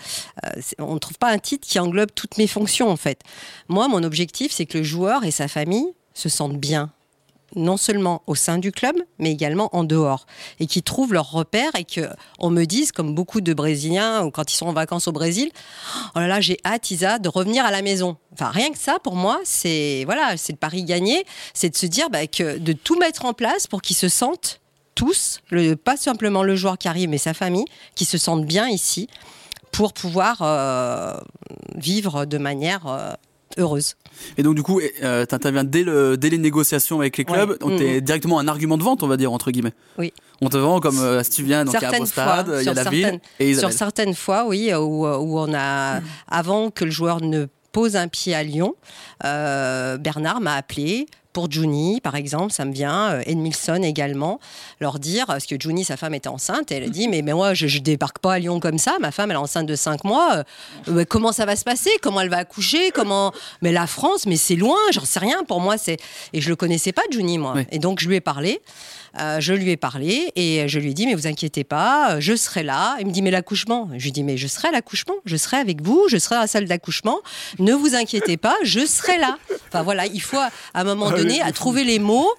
[0.77, 3.21] on ne trouve pas un titre qui englobe toutes mes fonctions en fait.
[3.67, 5.47] Moi, mon objectif, c'est que le joueur et sa
[6.13, 6.91] se sentent bien.
[7.55, 10.25] Non seulement au sein du club, mais également en dehors.
[10.59, 14.51] Et qu'ils trouvent leurs repères et qu'on me dise, comme beaucoup de Brésiliens, ou quand
[14.51, 15.51] ils sont en vacances au Brésil,
[16.15, 18.17] oh là là, j'ai hâte, Isa, de revenir à la maison.
[18.33, 21.85] Enfin, rien que ça, pour moi, c'est voilà, c'est le pari gagné, c'est de se
[21.85, 24.59] dire bah, que de tout mettre en place pour qu'ils se sentent
[24.95, 25.41] tous,
[25.83, 27.65] pas simplement le joueur qui arrive, mais sa famille,
[27.95, 29.07] qui se sentent bien ici
[29.71, 31.17] pour pouvoir euh,
[31.75, 33.11] vivre de manière euh,
[33.57, 33.95] heureuse.
[34.37, 37.51] Et donc du coup, euh, t'interviens dès, le, dès les négociations avec les clubs.
[37.51, 37.57] Ouais.
[37.57, 38.01] Donc t'es Mhm.
[38.01, 39.73] directement un argument de vente, on va dire entre guillemets.
[39.97, 40.13] Oui.
[40.41, 42.69] On te vend comme euh, si tu viens, donc il y a stade, il y
[42.69, 43.19] a la ville
[43.57, 48.07] sur certaines fois, oui, où, où on a, avant que le joueur ne pose un
[48.07, 48.73] pied à Lyon,
[49.25, 54.39] euh, Bernard m'a appelé pour Juni, par exemple, ça me vient, euh, Edmilson également,
[54.79, 57.33] leur dire, parce que Juni, sa femme était enceinte, et elle a dit, mais, mais
[57.33, 59.75] moi, je, je débarque pas à Lyon comme ça, ma femme, elle est enceinte de
[59.75, 60.45] 5 mois,
[60.87, 61.89] euh, comment ça va se passer?
[62.01, 62.91] Comment elle va accoucher?
[62.91, 63.33] Comment?
[63.61, 65.97] Mais la France, mais c'est loin, j'en sais rien, pour moi, c'est...
[66.31, 67.55] Et je le connaissais pas, Juni, moi.
[67.69, 68.61] Et donc, je lui ai parlé.
[69.19, 72.35] Euh, je lui ai parlé et je lui ai dit, mais vous inquiétez pas, je
[72.35, 72.97] serai là.
[72.99, 73.89] Il me dit, mais l'accouchement?
[73.97, 76.41] Je lui dis, mais je serai à l'accouchement, je serai avec vous, je serai à
[76.41, 77.19] la salle d'accouchement.
[77.59, 79.37] Ne vous inquiétez pas, je serai là.
[79.69, 82.29] Enfin voilà, il faut à un moment Ah oui, donné à trouver les mots,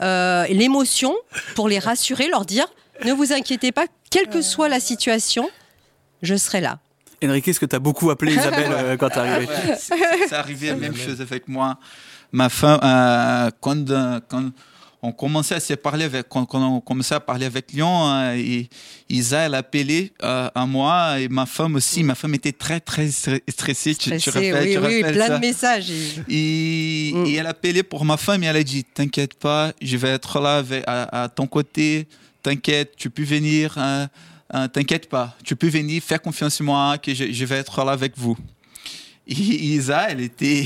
[0.00, 1.14] euh, l'émotion
[1.54, 2.66] pour les rassurer, leur dire,
[3.04, 5.48] ne vous inquiétez pas, quelle que soit la situation,
[6.22, 6.78] je serai là.
[7.24, 10.68] Enrique, est-ce que tu as beaucoup appelé Isabelle euh, quand t'es arrivé Ouais, c'est- arrivé
[10.68, 11.78] la même chose avec moi.
[12.32, 13.84] Ma femme, euh, quand,
[14.28, 14.50] quand
[15.04, 18.68] on commençait à se parler avec, quand, on commençait à parler avec Lyon, et
[19.10, 22.04] Isa, elle appelait euh, à moi et ma femme aussi.
[22.04, 23.94] Ma femme était très, très stre- stressée.
[23.96, 25.34] Tu- tu, rappelles- oui, tu oui, rappelles plein ça?
[25.36, 25.90] de messages.
[26.28, 29.96] et, et elle a appelé pour ma femme et elle a dit T'inquiète pas, je
[29.96, 32.06] vais être là avec- à, à ton côté.
[32.42, 33.76] T'inquiète, tu peux venir.
[33.78, 34.08] hein,
[34.50, 36.00] hein, T'inquiète pas, tu peux venir.
[36.04, 38.36] Fais confiance en moi que je, je vais être là avec vous.
[39.26, 40.64] Et Isa, elle était.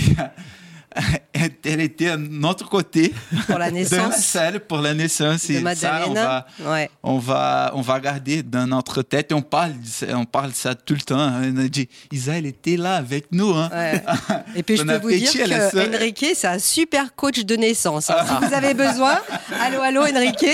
[1.65, 3.13] Elle était à notre côté.
[3.47, 4.17] Pour la naissance.
[4.17, 5.47] salle pour la naissance.
[5.49, 6.47] De Et ça, on Madalena.
[6.61, 6.91] va, Ouais.
[7.03, 9.75] on va, on va garder dans notre tête et on parle,
[10.15, 11.19] on parle ça tout le temps.
[11.19, 11.43] hein.
[11.55, 13.51] On a dit, Isa, elle était là avec nous.
[13.53, 13.69] Hein.
[13.73, 14.03] Ouais.
[14.57, 15.97] Et puis je peux vous dire que.
[15.97, 18.09] Enrique, c'est un super coach de naissance.
[18.11, 18.17] hein.
[18.19, 18.39] Ah.
[18.41, 19.19] Si vous avez besoin,
[19.61, 20.47] allô, allô, Enrique.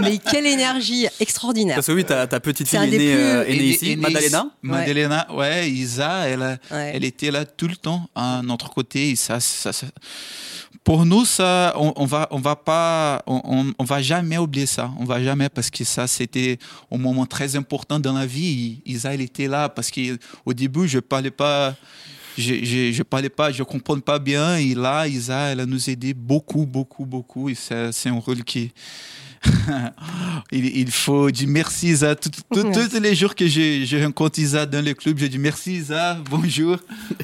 [0.00, 1.76] Mais quelle énergie extraordinaire.
[1.76, 3.96] Parce que oui, ta, ta petite fille est née, plus- euh, est née Et- ici,
[3.96, 4.46] Madalena.
[4.62, 9.10] Madalena, ouais, Isa, elle, elle était là tout le temps à notre côté.
[9.10, 9.67] Et ça, ça-
[10.84, 14.90] pour nous, ça, on, on va, on va pas, on, va jamais oublier ça.
[14.98, 16.58] On va jamais parce que ça, c'était
[16.90, 18.80] un moment très important dans la vie.
[18.86, 21.74] Isa, elle était là parce que au début, je parlais pas.
[22.36, 24.56] Je, je, je parlais pas, je comprenais pas bien.
[24.56, 27.48] Et là, a nous aidé beaucoup, beaucoup, beaucoup.
[27.48, 28.72] Et c'est un rôle qui,
[30.52, 32.14] il, il faut dire merci Isa.
[32.14, 35.38] Tout- tout- Tous les jours que je, je rencontre Isa dans le club, je dis
[35.38, 36.76] merci Isa, bonjour,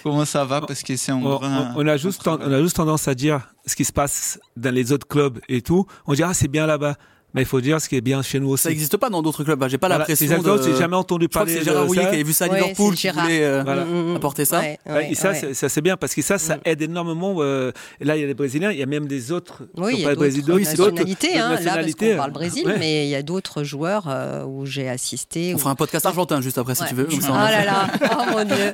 [0.03, 0.61] comment ça va?
[0.61, 1.73] Parce que c'est un On, grand.
[1.77, 4.73] on- on a juste on a juste tendance à dire ce qui se passe dans
[4.75, 5.87] les autres clubs et tout.
[6.07, 6.97] On dit ah c'est bien là-bas,
[7.35, 8.63] mais il faut dire ce qui est bien chez nous aussi.
[8.65, 9.59] Ça n'existe pas dans d'autres clubs.
[9.59, 10.25] Bah, J'ai pas Voilà, l'impression.
[10.27, 10.63] exactement, de...
[10.63, 12.45] j'ai jamais entendu Je crois que parler c'est Gérard de Rouillet qui avait vu ça
[12.47, 13.85] à Ouais, Liverpool, qui voulait euh, Voilà.
[14.17, 14.61] apporter ça.
[14.61, 15.35] Ouais, Ouais, ouais, et ça, ouais.
[15.41, 17.37] c'est- ça c'est bien parce que ça, ça aide énormément.
[17.39, 19.63] euh, et là, il y a les Brésiliens, il y a même des autres.
[19.77, 21.37] Oui, il y a d'autres nationalités.
[21.39, 22.77] Hein, là, parce qu'on parle Brésil, Ouais.
[22.79, 25.53] mais il y a d'autres joueurs euh, où j'ai assisté.
[25.53, 27.09] On où- fera un podcast argentin juste après si tu veux.
[27.33, 28.73] Ah là là, oh mon dieu.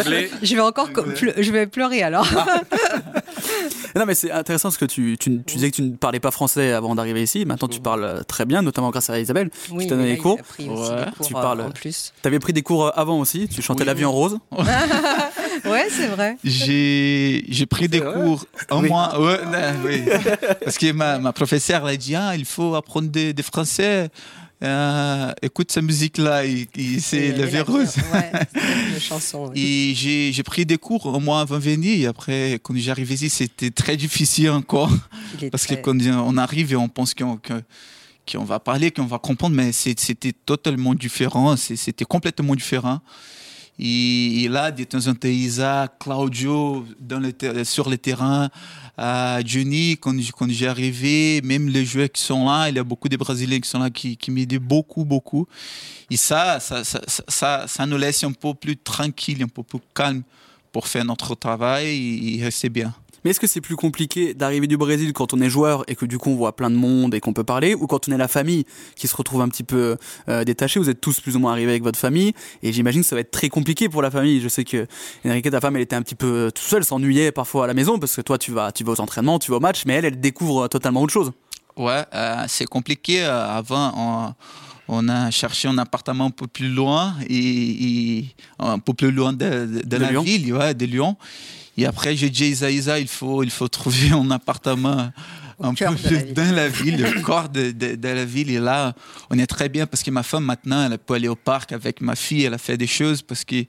[0.00, 0.30] Anglais.
[0.42, 2.26] Je vais encore je vais pleurer alors.
[3.96, 5.16] Non, mais c'est intéressant parce que tu
[5.46, 7.44] disais que tu ne parlais pas français avant d'arriver ici.
[7.46, 9.50] Maintenant, tu parles euh, très bien, notamment grâce à Isabelle.
[9.70, 10.36] Oui, qui t'a donné des cours.
[10.38, 11.60] il a pris aussi des cours, tu euh, parles.
[11.62, 12.12] en plus.
[12.22, 13.48] Tu avais pris des cours euh, avant aussi.
[13.48, 14.38] Tu chantais La vie en rose.
[15.64, 16.36] ouais, c'est vrai.
[16.44, 18.88] J'ai j'ai pris des cours en Oui.
[18.88, 19.20] moi.
[19.20, 20.02] Ouais, non, oui.
[20.64, 24.08] Parce que ma, ma professeure elle a dit ah, il faut apprendre des, des français.
[24.62, 26.42] Euh, écoute cette musique-là,
[27.00, 27.96] c'est le virus.
[28.12, 29.52] Ouais, c'est une chanson.
[29.54, 29.92] oui.
[29.94, 31.96] Et j'ai pris des cours au mois avant venir.
[32.00, 34.90] Et après, quand j'arrive ici, c'était très difficile encore.
[35.52, 37.38] Parce très- que quand on arrive et on pense qu'on
[38.30, 41.56] qu'on va parler, qu'on va comprendre, mais c'était totalement différent.
[41.56, 43.00] C'était complètement différent.
[43.78, 46.84] Et, et là, de temps en temps, Isa, Claudio
[47.64, 48.48] sur le terrain,
[48.98, 52.84] euh, Johnny, quand, quand j'ai arrivé, même les joueurs qui sont là, il y a
[52.84, 55.46] beaucoup de Brésiliens qui sont là qui, m'aident beaucoup, beaucoup.
[56.10, 60.22] Et ça, ça, ça, ça nous laisse un peu plus tranquille, un peu plus calme
[60.72, 62.92] pour faire notre travail et, et rester bien.
[63.24, 66.06] Mais est-ce que c'est plus compliqué d'arriver du Brésil quand on est joueur et que
[66.06, 68.18] du coup on voit plein de monde et qu'on peut parler ou quand on est
[68.18, 68.64] la famille
[68.96, 69.96] qui se retrouve un petit peu
[70.28, 73.06] euh, détachée Vous êtes tous plus ou moins arrivés avec votre famille et j'imagine que
[73.06, 74.40] ça va être très compliqué pour la famille.
[74.40, 74.86] Je sais que
[75.24, 77.98] Enrique, ta femme, elle était un petit peu toute seule, s'ennuyait parfois à la maison
[77.98, 80.04] parce que toi tu vas, tu vas aux entraînements, tu vas au match, mais elle,
[80.04, 81.32] elle découvre totalement autre chose.
[81.78, 83.22] Ouais, euh, c'est compliqué.
[83.24, 84.34] Euh, Avant,
[84.88, 89.10] on, on a cherché un appartement un peu plus loin et, et un peu plus
[89.12, 90.22] loin de, de- de De la Lyon.
[90.22, 91.16] ville, ouais, de Lyon.
[91.76, 95.10] Et après, j'ai dit Isa, Isa, il faut, il faut trouver un appartement
[95.60, 98.50] un peu plus dans la ville, au corps de, de- de la ville.
[98.50, 98.94] Et là,
[99.30, 102.00] on est très bien parce que ma femme, maintenant, elle peut aller au parc avec
[102.00, 103.64] ma fille, elle a fait des choses parce que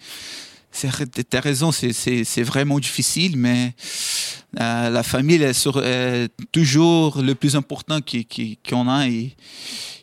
[1.32, 8.00] T'as raison, c'est- vraiment difficile, mais euh, la famille est est toujours le plus important
[8.02, 9.06] qu'on a.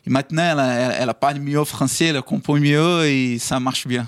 [0.07, 4.07] maintenant, elle a, elle a parle mieux français, elle comprend mieux et ça marche bien.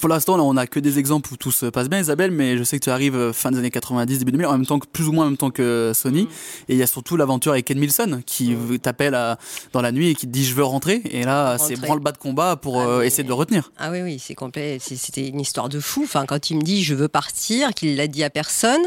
[0.00, 2.56] Pour l'instant, là, on a que des exemples où tout se passe bien, Isabelle, mais
[2.58, 4.78] je sais que tu arrives euh, fin des années 90, début 2000, en même temps
[4.78, 6.28] que, plus ou moins en même temps que Sony.
[6.68, 9.16] Et il y a surtout l'aventure avec Ken Milson, qui v- t'appelle
[9.72, 11.02] dans la nuit et qui te dit je veux rentrer.
[11.10, 13.72] Et là, c'est branle-bas de combat pour euh, essayer de le retenir.
[13.78, 14.78] Ah oui, oui, c'est complet.
[14.80, 16.02] C'était une histoire de fou.
[16.04, 18.82] Enfin, quand il me dit je veux partir, qu'il l'a dit à personne,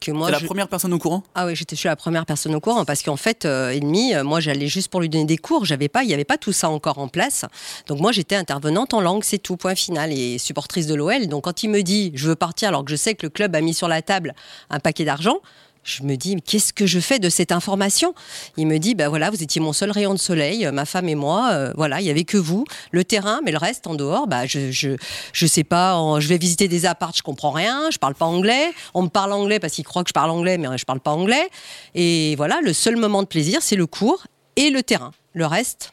[0.00, 0.30] que moi.
[0.30, 1.22] La je- première personne au courant?
[1.34, 4.40] Ah oui, j'étais la première personne au courant parce qu'en fait, euh, ennemi, euh, moi
[4.40, 5.64] j'allais juste pour lui donner des cours.
[5.72, 7.46] J'avais pas, il y avait pas tout ça encore en place.
[7.86, 11.28] Donc moi j'étais intervenante en langue, c'est tout, point final, et supportrice de l'OL.
[11.28, 13.56] Donc quand il me dit je veux partir alors que je sais que le club
[13.56, 14.34] a mis sur la table
[14.68, 15.38] un paquet d'argent.
[15.82, 18.14] Je me dis, qu'est-ce que je fais de cette information?
[18.56, 21.08] Il me dit, ben voilà, vous étiez mon seul rayon de soleil, euh, ma femme
[21.08, 23.94] et moi, euh, voilà, il y avait que vous, le terrain, mais le reste en
[23.94, 24.90] dehors, bah je je
[25.32, 28.72] je sais pas, je vais visiter des apparts, je comprends rien, je parle pas anglais,
[28.94, 31.10] on me parle anglais parce qu'ils croient que je parle anglais, mais je parle pas
[31.10, 31.48] anglais,
[31.96, 35.10] et voilà, le seul moment de plaisir, c'est le cours et le terrain.
[35.34, 35.92] Le reste.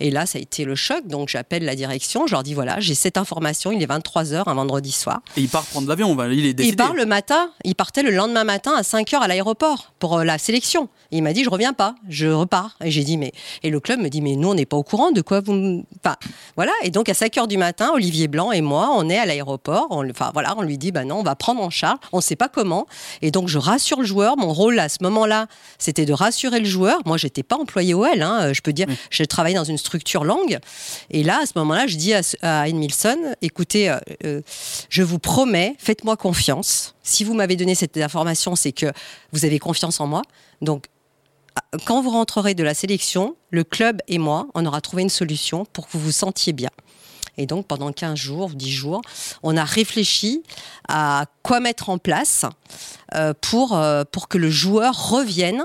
[0.00, 1.06] Et là, ça a été le choc.
[1.06, 2.26] Donc, j'appelle la direction.
[2.26, 3.72] Je leur dis voilà, j'ai cette information.
[3.72, 5.20] Il est 23h un vendredi soir.
[5.36, 6.74] Et il part prendre l'avion, il est décidé.
[6.74, 10.18] Il part le matin, il partait le lendemain matin à 5 heures à l'aéroport pour
[10.18, 10.88] euh, la sélection.
[11.10, 12.76] Et il m'a dit je reviens pas, je repars.
[12.82, 14.82] Et j'ai dit mais et le club me dit mais nous on n'est pas au
[14.82, 16.16] courant de quoi vous enfin
[16.56, 19.26] voilà et donc à 5 heures du matin Olivier Blanc et moi on est à
[19.26, 22.20] l'aéroport, on, enfin voilà, on lui dit bah non, on va prendre en charge, on
[22.20, 22.86] sait pas comment
[23.22, 25.46] et donc je rassure le joueur, mon rôle à ce moment-là,
[25.78, 27.00] c'était de rassurer le joueur.
[27.04, 30.58] Moi j'étais pas employé OL hein, je peux dire je travaillais dans une structure langue
[31.10, 34.40] et là à ce moment-là, je dis à, à Edmilson écoutez euh, euh,
[34.88, 36.94] je vous promets, faites-moi confiance.
[37.02, 38.86] Si vous m'avez donné cette information, c'est que
[39.32, 40.22] vous avez confiance en moi.
[40.62, 40.86] Donc,
[41.84, 45.66] quand vous rentrerez de la sélection, le club et moi, on aura trouvé une solution
[45.66, 46.70] pour que vous vous sentiez bien.
[47.36, 49.02] Et donc, pendant 15 jours, 10 jours,
[49.42, 50.42] on a réfléchi
[50.88, 52.46] à quoi mettre en place
[53.14, 53.78] euh, pour,
[54.10, 55.64] pour que le joueur revienne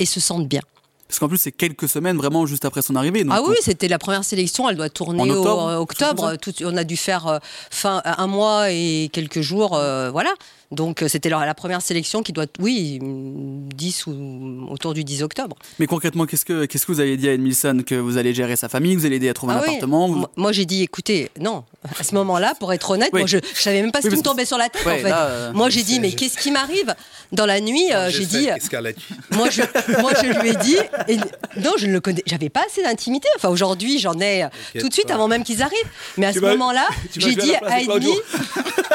[0.00, 0.62] et se sente bien.
[1.12, 3.22] Parce qu'en plus, c'est quelques semaines vraiment juste après son arrivée.
[3.22, 4.66] donc ah oui, c'était la première sélection.
[4.70, 6.36] Elle doit tourner En octobre, au euh, octobre.
[6.36, 7.38] Tout- on a dû faire euh,
[7.70, 10.32] fin un mois et quelques jours, euh, voilà.
[10.72, 15.22] Donc euh, c'était la, la première sélection qui doit, oui, 10 ou autour du 10
[15.22, 15.56] octobre.
[15.78, 18.56] Mais concrètement, qu'est-ce que, qu'est-ce que vous avez dit à Edmilson Que vous allez gérer
[18.56, 19.68] sa famille, que vous allez aider à trouver un Ah oui.
[19.68, 21.64] appartement vous- Moi, j'ai dit, écoutez, non.
[21.98, 23.20] À ce moment-là, pour être honnête, Oui.
[23.20, 24.84] moi je, je savais même pas ce Oui, qui me tombait sur la tête.
[24.86, 25.10] Ouais, en fait.
[25.10, 26.94] là, euh, moi j'ai dit, mais qu'est-ce qui m'arrive
[27.32, 28.46] Dans la nuit, euh, j'ai dit.
[28.46, 29.62] Qu'est-ce qu'elle a dit Moi je,
[30.00, 30.76] moi, je lui ai dit,
[31.08, 31.16] et
[31.60, 33.28] non, je ne le connais, j'avais pas assez d'intimité.
[33.36, 34.48] Enfin, aujourd'hui, j'en ai euh,
[34.80, 35.14] tout de suite pas.
[35.14, 35.76] avant même qu'ils arrivent.
[36.18, 37.80] Mais à Tu ce moment-là, j'ai dit à.
[37.80, 38.14] Ennemi,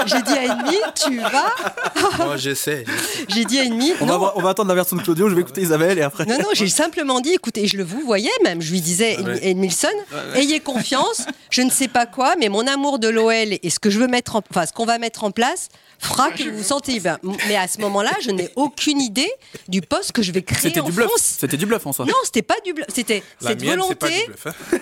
[0.06, 1.54] j'ai dit à Ennemi, tu vas.
[2.19, 2.84] Moi, j'essaie.
[3.30, 4.19] J'ai dit à Ennemi, on, va non.
[4.19, 6.25] voir- on va attendre la version de Claudio, je vais écouter Isabelle et après.
[6.25, 9.39] Non, non, j'ai simplement dit, écoutez, je le vous voyais même, je lui disais, Ouais.
[9.49, 9.88] Edmilson,
[10.36, 13.89] ayez confiance, je ne sais pas quoi, mais mon amour de l'OL et ce que
[13.89, 16.63] je veux mettre en, enfin, ce qu'on va mettre en place fera que vous vous
[16.63, 17.17] sentez bien.
[17.47, 19.30] Mais à ce moment-là, je n'ai aucune idée
[19.67, 21.08] du poste que je vais créer C'était en du bluff.
[21.08, 21.36] France.
[21.39, 22.06] C'était du bluff en soi.
[22.06, 24.21] Non, c'était pas du bluff, c'était La cette mienne, c'est pas volonté.
[24.25, 24.47] du bluff.
[24.47, 24.77] hein.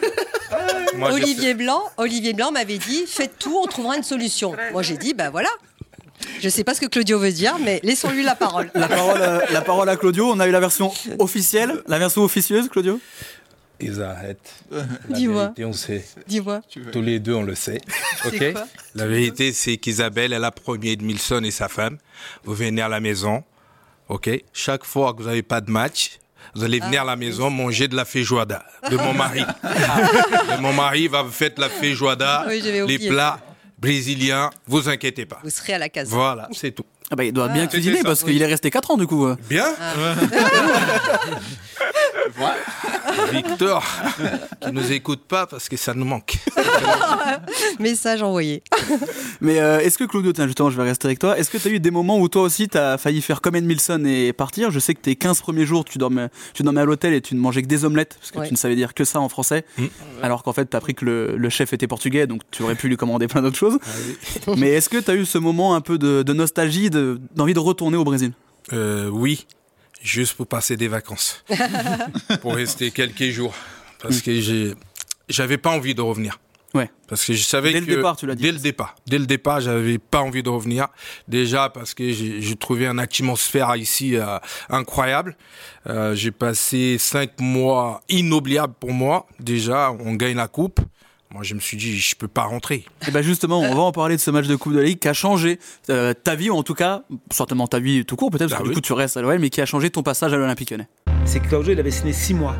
[0.97, 4.55] Moi, Olivier Blanc, Olivier Blanc m'avait dit, faites tout, on trouvera une solution.
[4.71, 5.49] Moi, j'ai dit, ben voilà.
[6.39, 8.69] Je sais pas ce que Claudio veut dire, mais laissons-lui la parole.
[8.73, 10.29] La parole, à- la parole à Claudio.
[10.31, 12.99] On a eu la version officielle, la version officieuse, Claudio.
[13.81, 14.53] Ils arrêtent.
[14.71, 15.41] La Dis-moi.
[15.43, 16.05] vérité, on sait.
[16.27, 16.61] Dis-moi.
[16.91, 17.81] Tous les deux, on le sait.
[18.25, 18.53] Ok.
[18.53, 21.97] quoi La vérité, c'est qu'Isabelle, elle a promis Edmilson et sa femme.
[22.43, 23.43] Vous venez à la maison.
[24.07, 24.29] Ok.
[24.53, 26.19] Chaque fois que vous n'avez pas de match,
[26.55, 29.43] vous allez venir à la maison manger de la feijoada de mon mari.
[30.57, 33.39] Et mon mari va vous faire de la feijoada, Oui, les plats
[33.79, 34.49] brésiliens.
[34.67, 35.39] Vous inquiétez pas.
[35.43, 36.09] Vous serez à la case.
[36.09, 36.85] Voilà, c'est tout.
[37.11, 37.67] Ah bah, il doit bien Ah.
[37.67, 38.33] cuisiner C'était ça, parce oui.
[38.33, 39.25] qu'il est resté 4 ans du coup.
[39.27, 39.35] euh.
[43.31, 43.83] Victor,
[44.61, 46.37] qui nous écoute pas parce que ça nous manque.
[47.79, 48.63] Message envoyé.
[49.41, 51.37] Mais euh, est-ce que Claudio, tiens, justement, je vais rester avec toi.
[51.37, 53.55] Est-ce que tu as eu des moments où toi aussi tu as failli faire comme
[53.55, 54.71] Edmilson et partir?
[54.71, 57.35] Je sais que tes 15 premiers jours, tu dormais, tu dormais à l'hôtel et tu
[57.35, 58.47] ne mangeais que des omelettes parce que Ouais.
[58.47, 59.65] tu ne savais dire que ça en français.
[59.77, 59.85] Mm.
[60.21, 62.75] Alors qu'en fait, tu as appris que le, le chef était portugais donc tu aurais
[62.75, 63.77] pu lui commander plein d'autres choses.
[64.47, 67.19] Ah Mais est-ce que tu as eu ce moment un peu de, de nostalgie, de-
[67.35, 68.33] d'envie de retourner au Brésil?
[68.73, 69.45] Euh, oui,
[70.01, 71.43] juste pour passer des vacances,
[72.41, 73.53] pour rester quelques jours,
[74.01, 74.73] parce que j'ai,
[75.29, 76.39] j'avais pas envie de revenir.
[76.73, 76.91] Ouais.
[77.07, 78.43] Parce que je savais Dès que le départ, tu l'as dit.
[78.43, 80.87] dès le départ, dès le départ, j'avais pas envie de revenir.
[81.29, 85.37] Déjà parce que j'ai j'ai trouvé une atmosphère ici euh, incroyable.
[85.87, 89.25] Euh, j'ai passé cinq mois inoubliables pour moi.
[89.39, 90.81] Déjà, on gagne la coupe.
[91.35, 92.85] Moi, je me suis dit, je peux pas rentrer.
[93.05, 94.99] Et ben justement, on va en parler de ce match de Coupe de la Ligue
[94.99, 98.31] qui a changé euh, ta vie, ou en tout cas, certainement ta vie tout court
[98.31, 100.01] peut-être, parce Ah que du coup tu restes à l'OL, mais qui a changé ton
[100.01, 100.87] passage à l'Olympique Lyonnais.
[101.25, 102.55] c'est que Claudio, il avait signé six mois.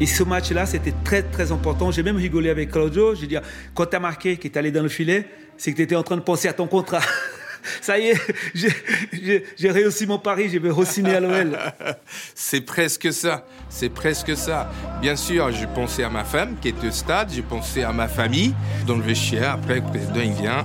[0.00, 1.90] Et ce match-là, c'était très, très important.
[1.90, 3.14] J'ai même rigolé avec Claudio.
[3.14, 3.38] J'ai dit,
[3.72, 6.02] quand tu as marqué, que tu allé dans le filet, c'est que tu étais en
[6.02, 7.00] train de penser à ton contrat.
[7.80, 8.20] Ça y est,
[8.54, 11.58] j'ai- réussi mon pari, je vais re-signer à l'OL.
[12.34, 13.44] C'est presque ça.
[13.68, 14.70] C'est presque ça.
[15.00, 18.08] Bien sûr, je pensais à ma femme qui est au stade, j'ai pensé à ma
[18.08, 18.54] famille
[18.86, 19.02] dans le.
[19.44, 20.64] Après, le il vient,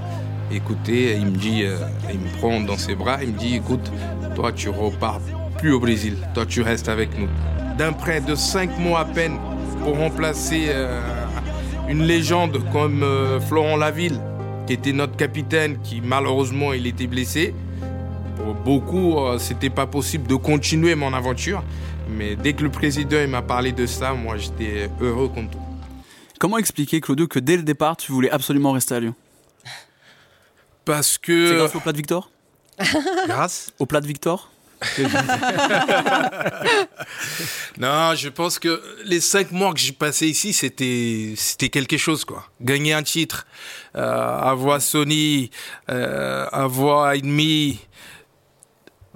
[0.52, 1.78] écoutez, il me dit, euh,
[2.12, 3.92] il me prend dans ses bras, il me dit, écoute,
[4.36, 5.20] toi, tu repars
[5.60, 6.18] plus au Brésil.
[6.34, 7.28] Toi, tu restes avec nous.
[7.78, 9.38] D'un prêt de cinq mois à peine
[9.84, 11.00] pour remplacer euh,
[11.90, 14.20] une légende comme euh, Florent Laville,
[14.66, 17.54] qui était notre capitaine, qui malheureusement, il était blessé.
[18.38, 21.64] Pour beaucoup, euh, c'était pas possible de continuer mon aventure.
[22.10, 25.60] Mais dès que le président il m'a parlé de ça, moi j'étais heureux comme tout.
[26.40, 29.16] Comment expliquer, Claudio, que dès le départ, tu voulais absolument rester à Lyon?
[30.84, 31.58] Parce C'est que.
[31.58, 32.30] grâce au plat de Victor?
[33.28, 33.72] Grâce?
[33.80, 34.52] Au plat de Victor?
[37.78, 42.26] Non, je pense que les cinq mois que j'ai passé ici, c'était c'était quelque chose
[42.26, 42.48] quoi.
[42.62, 43.48] Gagner un titre,
[43.96, 45.50] euh, avoir Sony,
[45.90, 47.80] euh, avoir Ennemi,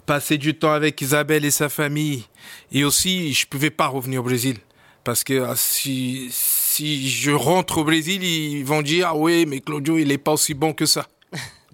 [0.05, 2.25] passer du temps avec Isabelle et sa famille,
[2.71, 4.57] et aussi je pouvais pas revenir au Brésil
[5.03, 9.61] parce que euh, si si je rentre au Brésil, ils vont dire ah oui mais
[9.61, 11.07] Claudio il est pas aussi bon que ça.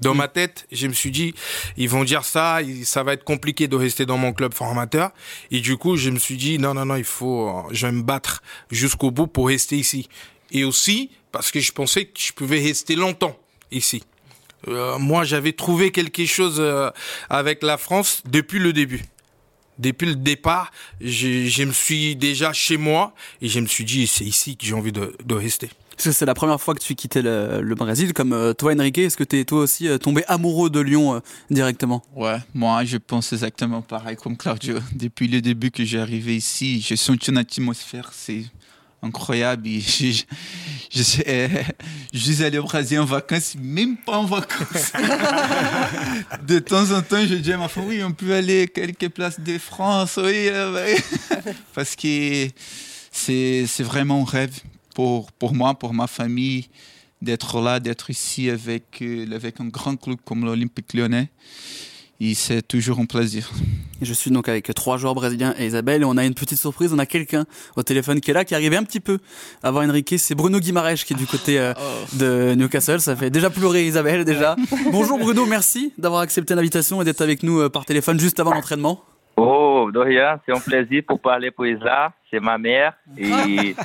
[0.04, 1.34] Dans ma tête, je me suis dit,
[1.78, 5.12] ils vont dire ça, ça va être compliqué de rester dans mon club formateur.
[5.52, 7.92] Et du coup, je me suis dit, non, non, non, il faut, euh, je vais
[7.92, 10.10] me battre jusqu'au bout pour rester ici.
[10.52, 13.38] Et aussi, parce que je pensais que je pouvais rester longtemps
[13.72, 14.04] ici.
[14.68, 16.90] Euh, moi, j'avais trouvé quelque chose euh,
[17.30, 19.04] avec la France depuis le début.
[19.80, 24.06] Depuis le départ, je, je me suis déjà chez moi et je me suis dit,
[24.06, 25.70] c'est ici que j'ai envie de, de rester.
[25.98, 28.98] C'est la première fois que tu quittais le, Brésil, comme euh, toi, Enrique.
[28.98, 32.04] Est-ce que tu es toi aussi euh, tombé amoureux de Lyon euh, directement?
[32.16, 34.78] Ouais, moi je pense exactement pareil comme Claudio.
[34.94, 38.46] Depuis le début que j'ai arrivé ici, j'ai senti une atmosphère, c'est
[39.02, 39.68] incroyable.
[39.68, 40.24] Et je,
[40.92, 44.94] je, suis- allé au Brésil en vacances, même pas en vacances.
[46.48, 49.40] de temps en temps, je dis à ma femme, oui, on peut aller quelques places
[49.40, 50.50] de France, oui.
[51.74, 52.48] Parce que
[53.12, 54.60] c'est vraiment un rêve
[54.94, 56.68] pour, pour moi, pour ma famille,
[57.22, 61.30] d'être là, d'être ici avec, euh, avec un grand club comme l'Olympique lyonnais.
[62.20, 63.52] Et c'est toujours un plaisir.
[64.02, 66.94] Je suis donc avec trois joueurs brésiliens et Isabelle et on a une petite surprise,
[66.94, 69.20] on a quelqu'un au téléphone qui est là, qui est arrivé un petit peu
[69.62, 71.74] avant Enrique, c'est Bruno Guimaraes qui est du côté euh,
[72.14, 74.56] de Newcastle, ça fait déjà pleurer Isabelle déjà.
[74.92, 78.54] Bonjour Bruno, merci d'avoir accepté l'invitation et d'être avec nous euh, par téléphone juste avant
[78.54, 79.04] l'entraînement.
[79.36, 82.94] Oh, Dorian, c'est un plaisir pour parler pour Isa, c'est ma mère.
[83.18, 83.28] Et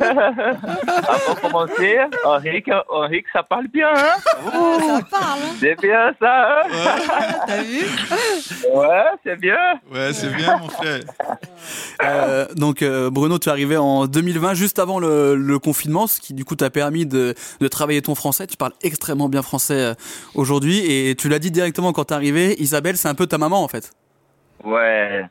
[0.00, 4.16] avant de commencer, Henrique, Henrique, ça parle bien, hein?
[4.24, 5.40] Ça parle.
[5.58, 6.68] C'est bien ça, hein?
[7.46, 7.80] T'as vu?
[8.74, 9.56] Ouais, c'est bien.
[9.90, 11.00] Ouais, c'est bien mon frère.
[12.04, 16.20] Euh, donc euh, Bruno, tu es arrivé en 2020, juste avant le, le confinement, ce
[16.20, 18.46] qui du coup t'a permis de, de travailler ton français.
[18.46, 19.94] Tu parles extrêmement bien français euh,
[20.34, 23.62] aujourd'hui et tu l'as dit directement quand t'es arrivé, Isabelle, c'est un peu ta maman
[23.62, 23.92] en fait.
[24.64, 25.24] Ouais.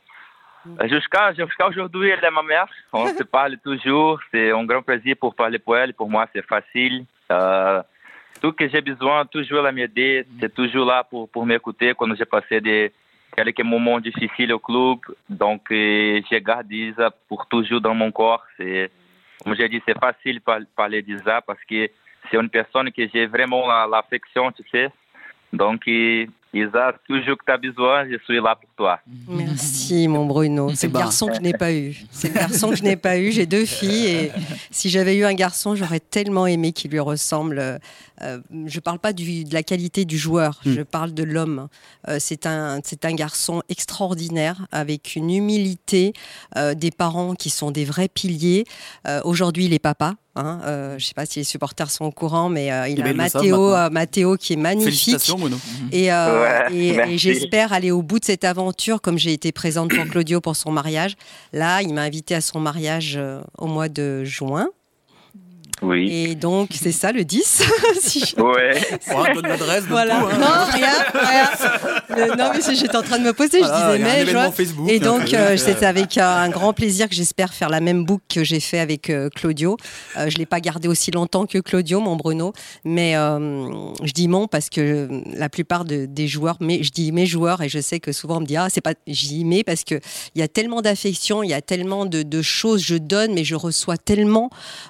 [0.85, 2.67] Jusqu'à jusqu'à aujourd'hui, elle est ma mère.
[2.93, 4.19] On se parle toujours.
[4.31, 5.93] C'est un grand plaisir pour parler pour elle.
[5.93, 7.05] Pour moi, c'est facile.
[7.31, 7.81] Euh,
[8.41, 10.25] tout que j'ai besoin, toujours elle m'aider.
[10.39, 12.91] C'est toujours là pour, pour m'écouter quand j'ai passé des
[13.35, 14.99] quelques moments difficiles au club.
[15.29, 18.43] Donc, euh, je garde Isa pour toujours dans mon corps.
[18.57, 21.89] Comme j'ai dit, c'est facile par, parler d'Isa parce que
[22.29, 24.89] c'est une personne que j'ai vraiment la- l'affection, tu sais.
[25.53, 25.87] Donc,
[26.55, 28.99] euh, Isa, toujours que tu as besoin, je suis là pour toi.
[29.27, 30.71] Merci, mon Bruno.
[30.75, 31.95] C'est le garçon que je n'ai pas eu.
[32.11, 33.31] C'est le garçon que je n'ai pas eu.
[33.31, 34.31] J'ai deux filles et
[34.71, 37.59] si j'avais eu un garçon, j'aurais tellement aimé qu'il lui ressemble.
[37.59, 37.77] Euh,
[38.65, 40.73] je ne parle pas du- de la qualité du joueur, Hmm.
[40.73, 41.67] je parle de l'homme.
[42.07, 42.79] Euh, c'est un,
[43.13, 46.13] garçon extraordinaire avec une humilité,
[46.57, 48.65] euh, des parents qui sont des vrais piliers.
[49.07, 50.15] Euh, Aujourd'hui, il est papa.
[50.35, 50.59] hein.
[50.65, 53.01] Euh, je ne sais pas si les supporters sont au courant, mais euh, il Eh
[53.01, 54.91] a ben, Mathéo, euh, Mathéo qui est magnifique.
[54.91, 55.57] Félicitations Bruno.
[55.91, 59.93] Et, euh, Ouais, et- j'espère aller au bout de cette aventure, comme j'ai été présente
[59.95, 61.15] pour Claudio pour son mariage.
[61.53, 64.69] Là, il m'a invité à son mariage euh, au mois de juin.
[65.81, 66.11] Oui.
[66.11, 67.63] Et donc, c'est ça le 10
[68.01, 68.75] si je- Ouais.
[69.15, 70.19] Ouais, donne l'adresse, donne Voilà.
[70.19, 70.37] tout, hein.
[70.39, 71.49] Non, rien, rien.
[72.27, 74.21] Le- non, mais c'est- j'étais en train de me poser, Voilà, je un disais mai,
[74.21, 74.51] événement juin.
[74.51, 77.53] Facebook, Et un donc, truc, euh, euh, c'est avec euh, un grand plaisir que j'espère
[77.53, 79.77] faire la même boucle que j'ai fait avec euh, Claudio.
[80.17, 82.51] Euh, je l'ai pas gardé aussi longtemps que Claudio, mon Bruno.
[82.83, 83.69] Mais euh,
[84.03, 87.61] je dis mon parce que la plupart de- des joueurs, mais je dis mes joueurs
[87.61, 89.83] et je sais que souvent on me dit ah c'est pas, je dis mes parce
[89.83, 89.95] que
[90.35, 93.43] il y a tellement d'affection, il y a tellement de, de choses je donne, mais
[93.43, 94.49] je reçois tellement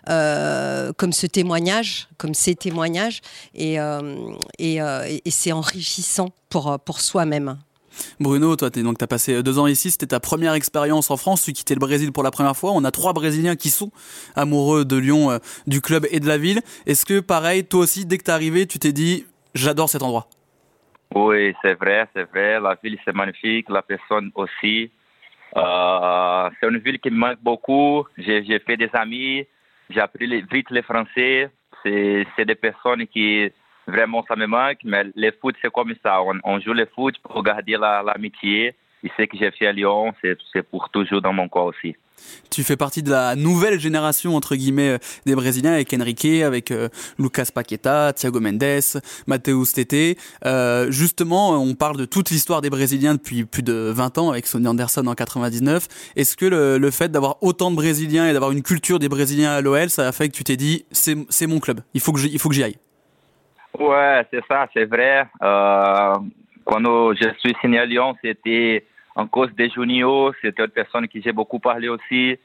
[0.09, 3.21] euh, comme ce témoignage, comme ces témoignages
[3.55, 7.57] et euh, et, euh, et- c'est enrichissant pour pour soi-même.
[8.19, 11.51] Bruno, toi, donc t'as passé deux ans ici, c'était ta première expérience en France, tu
[11.51, 12.71] quittais le Brésil pour la première fois.
[12.73, 13.91] On a trois Brésiliens qui sont
[14.35, 16.61] amoureux de Lyon, euh, du club et de la ville.
[16.85, 20.27] Est-ce que, pareil, toi aussi, dès que t'es arrivé, tu t'es dit, j'adore cet endroit?
[21.13, 22.59] Oui, c'est vrai, c'est vrai.
[22.61, 23.67] La ville, c'est magnifique.
[23.69, 24.91] La personne aussi.
[25.57, 28.05] Euh, c'est une ville qui me manque beaucoup.
[28.17, 29.45] J'ai fait des amis.
[29.89, 31.49] J'ai appris vite le français.
[31.83, 33.51] C'est des personnes qui
[33.87, 34.79] vraiment ça me manque.
[34.83, 36.21] Mais le foot, c'est comme ça.
[36.43, 38.75] On, joue le foot pour garder la- l'amitié.
[39.03, 41.95] Et ce que j'ai fait à Lyon, c'est pour toujours dans mon corps aussi.
[42.49, 46.71] Tu fais partie de la nouvelle génération entre guillemets euh, des Brésiliens avec Enrique, avec
[46.71, 50.17] euh, Lucas Paqueta, Thiago Mendes, Mateus Tete.
[50.45, 54.47] Euh, justement, on parle de toute l'histoire des Brésiliens depuis plus de 20 ans avec
[54.47, 55.87] Sonny Anderson en 99.
[56.15, 59.61] Est-ce que le, fait d'avoir autant de Brésiliens et d'avoir une culture des Brésiliens à
[59.61, 62.63] l'OL, ça a fait que tu t'es dit c'est mon club, il faut que j'y-
[62.63, 62.77] aille?
[63.79, 65.27] Ouais, c'est ça, c'est vrai.
[65.39, 66.79] Quand
[67.13, 68.85] je suis signé à Lyon, c'était
[69.15, 72.37] en cause de Juninho, c'était une personne qui j'ai beaucoup parlé aussi.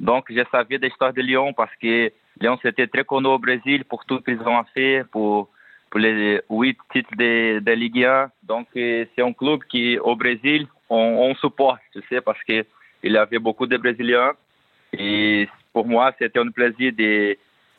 [0.00, 2.10] Donc, je savais de l'histoire de Lyon parce que
[2.40, 5.48] Lyon, c'était très connu au Brésil pour tout ce qu'ils ont fait, pour,
[5.90, 8.30] pour les huit titres de, de Ligue 1.
[8.42, 12.64] Donc, euh, c'est un club qui, au Brésil, on, on supporte, tu sais, parce qu'il
[13.04, 14.32] y avait beaucoup de Brésiliens.
[14.92, 17.36] Et pour moi, c'était un plaisir de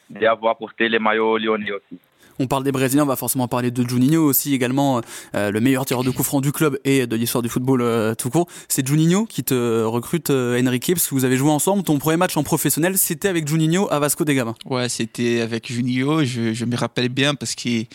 [0.09, 1.99] d'avoir porté les maillots lyonnais aussi.
[2.43, 4.99] On parle des Brésiliens, on va forcément parler de Juninho aussi également,
[5.33, 8.15] euh, le meilleur tireur de coup franc du club et de l'histoire du football euh,
[8.15, 8.47] tout court.
[8.67, 11.83] C'est Juninho qui te recrute euh, Enrique parce que vous avez joué ensemble.
[11.83, 14.55] Ton premier match en professionnel, c'était avec Juninho à Vasco da Gama.
[14.65, 17.85] Ouais, c'était avec Juninho, je, je me rappelle bien parce qu'il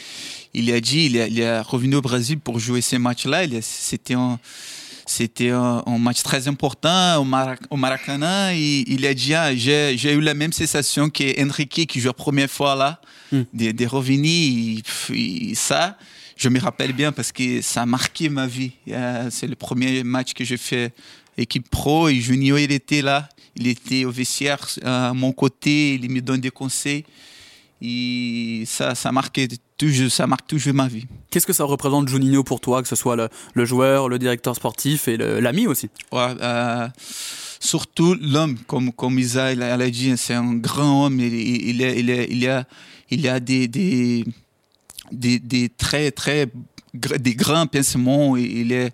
[0.54, 3.42] il a dit, il est revenu au Brésil pour jouer ces matchs-là.
[3.60, 4.38] C'était un,
[5.04, 8.54] c'était un, match très important au, Marac- au Maracanã.
[8.54, 12.74] Il a dit, ah, j'ai eu la même sensation que qui joue la première fois
[12.74, 13.00] là,
[13.32, 14.78] de, de revenir.
[14.78, 15.98] Et, pff, et ça,
[16.36, 18.72] je me rappelle bien parce que ça a marqué ma vie.
[18.88, 20.92] Euh, C'est le premier match que j'ai fait
[21.36, 23.28] équipe pro et Juninho, il était là.
[23.56, 27.04] Il était au vestiaire à mon côté, il me donne des conseils.
[27.82, 29.40] Et ça, ça, marque
[29.78, 31.06] toujours, ça marque toujours ma vie.
[31.30, 34.54] Qu'est-ce que ça représente Juninho pour toi, que ce soit le, le joueur, le directeur
[34.56, 35.88] sportif et l'ami aussi?
[36.12, 36.88] Ouais, euh,
[37.60, 41.20] surtout l'homme, comme, comme Isa il a, elle a dit, c'est un grand homme.
[41.20, 42.64] Il, il, est- il, est- il a,
[43.10, 44.24] il a des, des,
[45.12, 46.46] des, des très, très,
[46.94, 48.36] des grands pensements.
[48.36, 48.92] Il, est,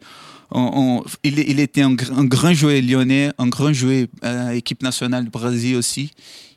[0.51, 4.83] on- on- il, était un, gr- un grand joueur lyonnais, un grand joueur à l'équipe
[4.83, 6.11] nationale du Brésil aussi.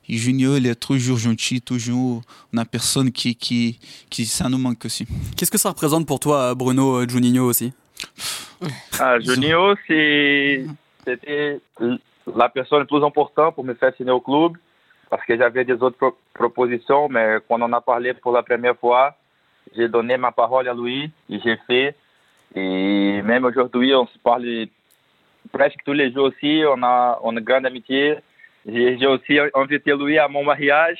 [0.10, 2.22] Et Junior, il est toujours gentil, toujours
[2.54, 3.78] une personne qui, qui,
[4.10, 5.06] qui ça nous manque aussi.
[5.36, 7.74] Qu'est-ce que ça représente pour toi, Bruno euh, Juninho aussi?
[9.00, 10.66] Ah, Juninho, c'est-
[11.06, 11.60] c'était
[12.36, 14.54] la personne la plus importante pour me faire signer au club,
[15.10, 18.78] parce que j'avais des autres pro- propositions, mais quand on a parlé pour la première
[18.78, 19.16] fois,
[19.76, 21.96] j'ai donné ma parole à lui et j'ai fait.
[22.56, 24.68] Et même aujourd'hui, on se parle
[25.52, 28.16] presque tous les jours aussi, on a, on a une grande amitié.
[28.68, 30.98] J'ai aussi invité lui à mon mariage.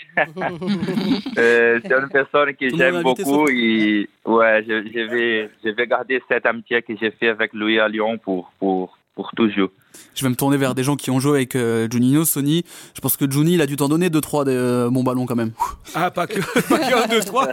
[1.38, 6.22] Euh, c'est une personne que j'aime beaucoup et ouais, je, je vais, je vais garder
[6.30, 9.70] cette amitié que j'ai fait avec lui à Lyon pour, pour, pour toujours.
[10.16, 12.64] Je vais me tourner vers des gens qui ont joué avec euh, Juninho, Sony.
[12.96, 15.36] Je pense que Juni, il a dû t'en donner 2-3 de euh, bons ballons quand
[15.36, 15.52] même.
[15.96, 16.40] Ah, pas que,
[16.70, 17.48] pas que un, deux, trois.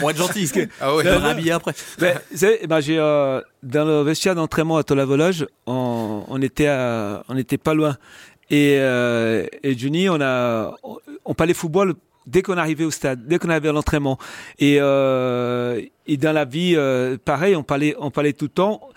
[0.00, 1.04] Pour être gentil, que Ah ouais.
[1.04, 1.72] je vais me rhabiller après.
[2.34, 7.36] Savez, ben, j'ai, euh, dans le vestiaire d'entraînement à Tolavolage, on, on était à- on
[7.36, 7.96] était pas loin.
[8.50, 10.74] Et, euh, et Juni, on a,
[11.24, 11.94] on, parlait football
[12.26, 14.18] dès qu'on arrivait au stade, dès qu'on arrivait à l'entraînement.
[14.58, 18.88] Et, euh, et dans la vie, euh, pareil, on parlait, on parlait tout le temps.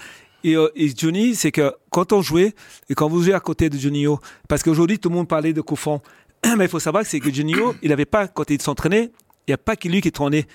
[0.43, 2.54] Et, euh, et Johnny, c'est que quand on jouait,
[2.89, 5.62] et quand vous jouez à côté de Juninho, parce qu'aujourd'hui, tout le monde parlait de
[5.62, 6.02] Koufan,
[6.58, 9.12] mais il faut savoir que c'est que Juninho, il n'avait pas, quand il s'entraînait,
[9.48, 10.45] il n'y a pas que lui qui tournait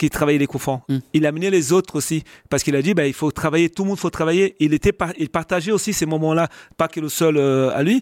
[0.00, 0.82] qui travaillait les coups francs.
[1.12, 3.82] Il a amené les autres aussi parce qu'il a dit bah, il faut travailler, tout
[3.84, 4.56] le monde faut travailler.
[4.58, 6.48] Il était par- il partageait aussi ces moments-là,
[6.78, 8.00] pas que le seul euh, à lui.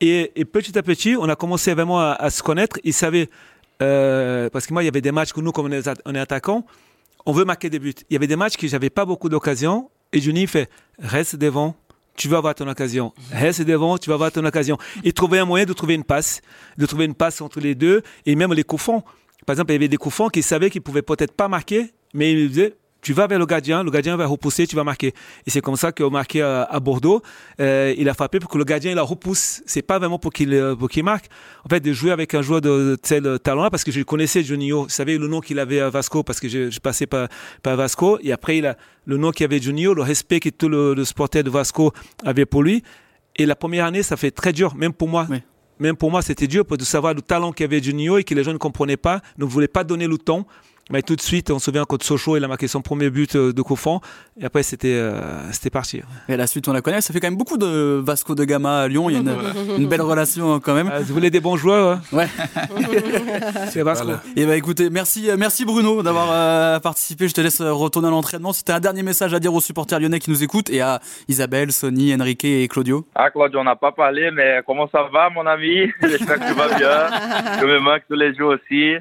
[0.00, 2.78] Et, et petit à petit, on a commencé vraiment à, à se connaître.
[2.84, 3.28] Il savait
[3.82, 6.14] euh, parce que moi il y avait des matchs que nous comme on est, on
[6.14, 6.64] est attaquant,
[7.26, 7.94] on veut marquer des buts.
[8.08, 10.70] Il y avait des matchs que j'avais pas beaucoup d'occasions et Juni fait
[11.00, 11.74] reste devant.
[12.16, 13.12] Tu vas avoir ton occasion.
[13.32, 14.76] Reste devant, tu vas avoir ton occasion.
[15.04, 16.42] Et trouver un moyen de trouver une passe,
[16.76, 18.88] de trouver une passe entre les deux et même les coups.
[19.46, 22.32] Par exemple, il y avait des coups qui savaient qu'ils pouvaient peut-être pas marquer, mais
[22.32, 25.14] il disait tu vas vers le gardien, le gardien va repousser, tu vas marquer.
[25.46, 27.22] Et c'est comme ça qu'on marqué à, à Bordeaux.
[27.60, 29.62] Euh, il a frappé pour que le gardien il la repousse.
[29.66, 31.26] C'est pas vraiment pour qu'il euh, pour marque.
[31.64, 34.86] En fait, de jouer avec un joueur de tel talent-là, parce que je connaissais Juninho,
[34.88, 37.28] je savais le nom qu'il avait à Vasco, parce que je, je passais par,
[37.62, 38.18] par Vasco.
[38.22, 38.76] Et après, il a
[39.06, 41.92] le nom qu'il avait Juninho, le respect que tout le, le supporter de Vasco
[42.24, 42.82] avait pour lui.
[43.36, 45.26] Et la première année, ça fait très dur, même pour moi.
[45.80, 48.52] Même pour moi, c'était dur de savoir le talent qu'avait Juninho et que les gens
[48.52, 50.46] ne comprenaient pas, ne voulaient pas donner le temps
[50.90, 53.36] Mais tout de suite, on se souvient contre Sochaux, il a marqué son premier but
[53.36, 54.00] euh, de coup franc.
[54.40, 55.20] Et après, c'était euh,
[55.52, 56.02] c'était parti.
[56.28, 57.00] Et la suite, on la connaît.
[57.00, 59.08] Ça fait quand même beaucoup de Vasco de Gama à Lyon.
[59.08, 59.34] Il y a une,
[59.78, 60.90] une belle relation hein, quand même.
[60.92, 62.26] Ah, vous voulez des bons joueurs hein Ouais.
[63.70, 64.06] C'est Vasco.
[64.06, 64.22] Voilà.
[64.36, 67.28] Et bah écoutez, merci, euh, merci Bruno d'avoir euh, participé.
[67.28, 68.52] Je te laisse retourner à l'entraînement.
[68.52, 70.80] Si tu as un dernier message à dire aux supporters lyonnais qui nous écoutent et
[70.80, 73.06] à Isabelle, Sonny, Enrique et Claudio.
[73.14, 75.90] Ah, Claudio, on n'a pas parlé, mais comment ça va, mon ami?
[76.02, 77.60] J'espère que tu vas bien.
[77.60, 78.94] Je me manque tous les jours aussi.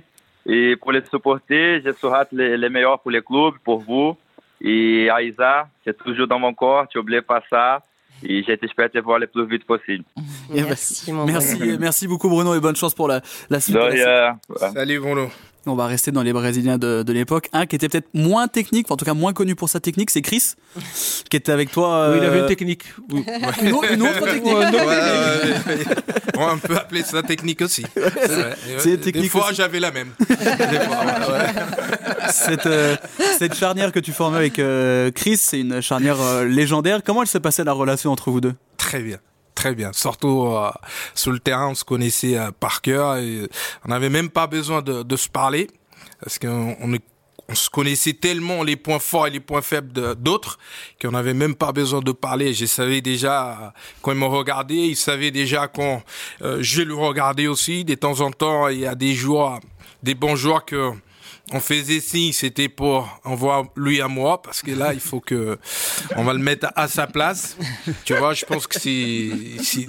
[0.52, 4.18] Et pour les supporter, je souhaite les, les meilleurs pour les clubs, pour vous.
[4.60, 7.84] Et à Isa, c'est toujours dans mon corps, tu n'oublies pas ça.
[8.24, 10.04] Et j'espère te voir le plus vite possible.
[10.50, 13.76] Merci, mon merci, beaucoup Bruno et bonne chance pour la, la suite.
[13.76, 14.72] De de la rien.
[14.74, 15.30] Salut Bruno.
[15.66, 17.50] On va rester dans les Brésiliens de, de l'époque.
[17.54, 20.10] Un qui était peut-être moins technique, enfin, en tout cas moins connu pour sa technique,
[20.10, 20.54] c'est Chris,
[21.30, 22.10] qui était avec toi.
[22.12, 22.84] Oui, il avait euh, une technique.
[23.12, 23.26] Oui.
[23.62, 24.54] Une autre, une autre technique.
[24.54, 25.76] Ouais, Ouais, ouais,
[26.38, 26.46] ouais.
[26.52, 27.86] On peut appeler ça technique aussi.
[28.78, 29.56] C'est Des technique fois, aussi.
[29.56, 30.10] j'avais la même.
[30.20, 30.98] Des fois,
[31.28, 32.30] ouais, ouais.
[32.32, 32.96] cette, euh,
[33.38, 37.02] cette charnière que tu formais avec euh, Chris, c'est une charnière euh, légendaire.
[37.04, 38.54] Comment elle se passait la relation entre vous deux?
[38.78, 39.18] Très bien.
[39.56, 39.92] Très bien.
[39.94, 40.72] Surtout euh,
[41.14, 43.18] sur le terrain, on se connaissait euh, par cœur
[43.86, 45.68] on n'avait même pas besoin de, se parler
[46.22, 50.60] parce qu'on on, se connaissait tellement les points forts et les points faibles d'autres
[51.02, 52.54] qu'on n'avait même pas besoin de parler.
[52.54, 56.04] Je savais déjà quand il me regardait, il savait déjà quand
[56.42, 57.84] euh, je le regardais aussi.
[57.84, 59.60] De temps en temps, il y a des jours,
[60.04, 60.92] des bons jours que
[61.52, 65.58] on faisait signe, c'était pour envoyer lui à moi, parce que là, il faut que
[66.16, 67.58] on va le mettre à sa place.
[68.06, 68.80] Tu vois, je pense que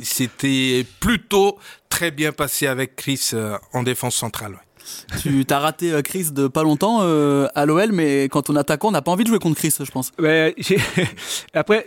[0.03, 1.59] c'était plutôt
[1.89, 4.53] très bien passé avec Chris euh, en défense centrale.
[4.53, 5.19] ouais.
[5.21, 8.89] Tu t'as raté euh, Chris de pas longtemps euh, à l'OL, mais quand on attaquant,
[8.89, 10.11] on n'a pas envie de jouer contre Chris, je pense.
[10.19, 10.81] Mais j'ai-
[11.55, 11.87] après,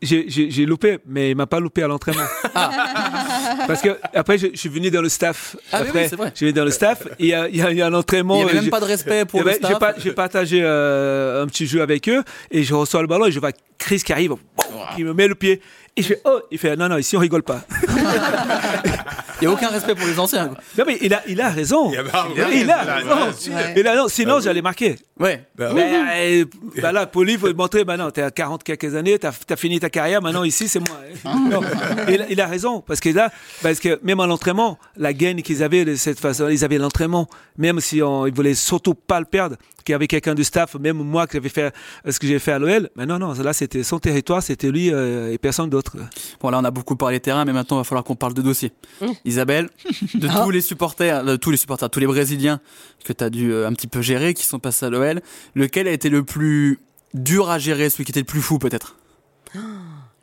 [0.00, 2.22] j'ai- loupé, mais il m'a pas loupé à l'entraînement.
[3.68, 5.54] Parce que après, je, je suis venu dans le staff.
[5.72, 6.30] Ah après, oui, c'est vrai.
[6.32, 7.06] Je suis venu dans le staff.
[7.20, 8.34] Il y a, il y a, il y a un entraînement.
[8.36, 9.94] Il y avait même j'ai- pas de respect pour y le avait- staff.
[9.98, 13.38] J'ai partagé euh, un petit jeu avec eux et je reçois le ballon et je
[13.38, 14.32] vois Chris qui arrive,
[14.96, 15.60] qui me met le pied.
[15.98, 17.62] Et je fais, oh, il fait, non, non, ici on rigole pas.
[19.40, 20.48] Il n'y a aucun respect pour les anciens.
[20.48, 20.58] quoi.
[20.78, 21.92] Non, mais il a, il a raison.
[21.92, 22.34] Il a raison.
[22.52, 23.54] Il a raison.
[23.54, 23.74] Ouais.
[23.76, 24.08] Il a raison.
[24.08, 24.96] Sinon, j'allais marquer.
[25.18, 25.44] Ouais.
[25.56, 26.44] Bah, Mais, euh,
[26.82, 29.78] bah là, Poli, il faut montrer maintenant, tu as 40 quelques années, tu as, fini
[29.78, 30.98] ta carrière, maintenant ici, c'est moi.
[31.50, 31.60] Non.
[32.08, 33.30] il, il a raison, parce que là,
[33.62, 37.28] parce que même à l'entraînement, la gaine qu'ils avaient de cette façon, ils avaient l'entraînement,
[37.56, 40.74] même si on, ils voulaient surtout pas le perdre, qu'il y avait quelqu'un du staff,
[40.74, 41.72] même moi qui avais fait
[42.06, 44.70] euh, ce que j'ai fait à l'OL, mais non, non, là, c'était son territoire, c'était
[44.70, 45.87] lui euh, et personne d'autre.
[46.40, 48.42] Bon, là, on a beaucoup parlé terrain, mais maintenant, il va falloir qu'on parle de
[48.42, 48.72] dossier.
[49.24, 49.68] Isabelle,
[50.14, 52.60] de tous les supporters, de tous les supporters, tous les Brésiliens
[53.04, 55.20] que tu as dû euh, un petit peu gérer, qui sont passés à l'OL,
[55.54, 56.80] lequel a été le plus
[57.14, 58.96] dur à gérer, celui qui était le plus fou, peut-être?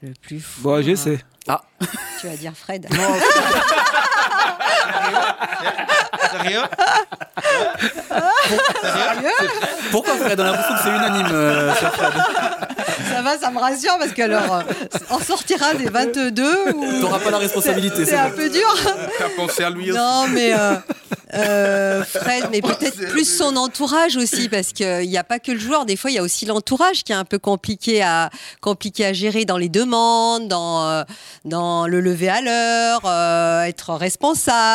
[0.02, 0.62] Le plus fou.
[0.62, 1.20] Bon, je sais.
[1.48, 1.64] Ah,
[2.22, 2.88] Tu vas dire Fred.
[6.32, 6.62] Sérieux
[9.92, 12.14] pourquoi Fred On a l'impression que c'est unanime, euh, cher Fred.
[13.14, 14.62] Ça va, ça me rassure parce que alors, euh,
[15.10, 17.02] on sortira des 22 ou.
[17.02, 18.68] T'auras pas la responsabilité, C'est un peu dur.
[19.18, 20.00] T'as pensé à lui aussi.
[20.00, 20.76] Non, mais euh,
[21.34, 25.60] euh, Fred, mais peut-être plus son entourage aussi, parce qu'il n'y a pas que le
[25.60, 25.86] joueur.
[25.86, 28.30] Des fois, il y a aussi l'entourage qui est un peu compliqué à
[28.62, 31.06] compliqué à gérer dans les demandes, dans
[31.46, 34.75] dans le lever à l'heure, euh, être responsable.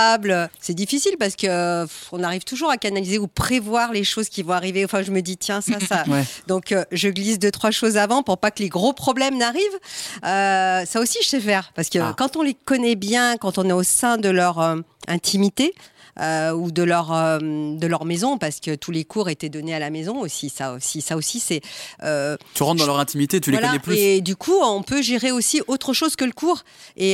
[0.60, 4.42] C'est difficile parce que pff, on arrive toujours à canaliser ou prévoir les choses qui
[4.42, 4.84] vont arriver.
[4.84, 6.04] Enfin, je me dis tiens ça ça.
[6.08, 6.24] Ouais.
[6.46, 9.78] Donc euh, je glisse deux trois choses avant pour pas que les gros problèmes n'arrivent.
[10.24, 12.14] Euh, ça aussi je sais faire parce que Ah.
[12.16, 14.76] quand on les connaît bien, quand on est au sein de leur euh,
[15.08, 15.74] intimité.
[16.20, 19.74] euh, ou de leur euh, de leur maison parce que tous les cours étaient donnés
[19.74, 21.60] à la maison aussi ça aussi ça aussi c'est
[22.02, 23.68] euh, Tu rentres dans leur intimité, tu les voilà.
[23.68, 23.96] connais plus.
[23.96, 26.64] et du coup on peut gérer aussi autre chose que le cours
[26.96, 27.12] et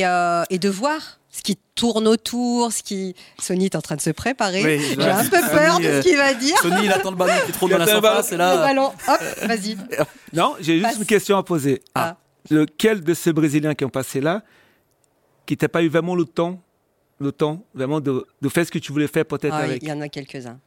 [0.49, 4.09] et de voir ce qui tourne autour ce qui Sony est en train de se
[4.09, 6.91] préparer Oui, j'ai un peu peur Sony, de euh, ce qu'il va dire Sony, il
[6.91, 8.57] attend le ballon qui trône dans la Il attend le surface, et le là.
[8.57, 9.77] ballon hop vas-y
[10.33, 10.97] Non, j'ai juste Passe.
[10.97, 11.81] une question à poser.
[11.95, 12.17] Ah.
[12.49, 14.43] Lequel de ces Brésiliens qui ont passé là,
[15.45, 16.61] qui t'a pas eu vraiment le temps,
[17.19, 19.87] le temps vraiment de, de faire ce que tu voulais faire peut-être Ah, avec il
[19.87, 20.59] y en a quelques-uns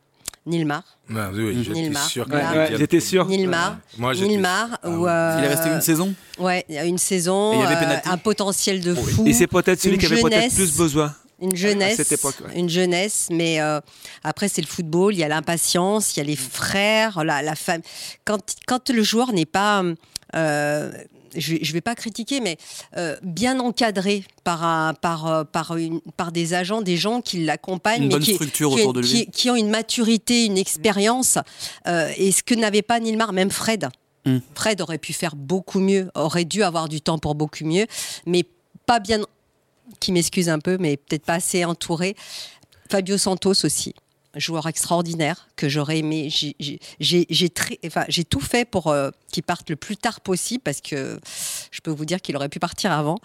[0.46, 0.82] Nilmar
[1.14, 2.08] Ah, oui, j'étais Nilmar.
[2.08, 3.26] sûr que Ouais, tu ouais, allais j'étais sûr.
[3.26, 4.68] Nilmar Moi, Nilmar.
[4.82, 5.10] Ah où, oui.
[5.10, 8.16] euh, Il est resté une saison Ouais, une saison, Et il y avait euh, un
[8.16, 9.26] potentiel de fou.
[9.26, 11.14] Et c'est peut-être celui qui avait peut-être plus besoin.
[11.42, 12.58] Une jeunesse, À cette époque, ouais.
[12.58, 13.80] une jeunesse, mais euh,
[14.24, 17.54] après c'est le football, il y a l'impatience, il y a les frères, la, la
[17.54, 17.80] femme.
[18.26, 19.82] Quand, quand le joueur n'est pas,
[20.36, 20.92] euh,
[21.36, 22.56] je, je vais pas critiquer, mais
[22.96, 27.44] euh, bien encadré par un, par, euh, par, une, par des agents, des gens qui
[27.44, 28.32] l'accompagnent, qui,
[28.76, 31.38] qui- qui- qui ont une maturité, une expérience,
[31.86, 33.88] euh, et ce que n'avait pas Nilmar, même Fred.
[34.26, 34.38] Mm.
[34.54, 37.86] Fred aurait pu faire beaucoup mieux, aurait dû avoir du temps pour beaucoup mieux,
[38.26, 38.44] mais
[38.86, 39.20] pas bien,
[39.98, 42.14] qui m'excuse un peu, mais peut-être pas assez entouré.
[42.90, 43.94] Fabio Santos aussi.
[44.36, 46.28] Joueur extraordinaire que j'aurais aimé.
[46.30, 47.26] J'ai-
[47.86, 51.18] enfin, tout fait pour euh, qu'il parte le plus tard possible parce que
[51.70, 53.18] je peux vous dire qu'il aurait pu partir avant,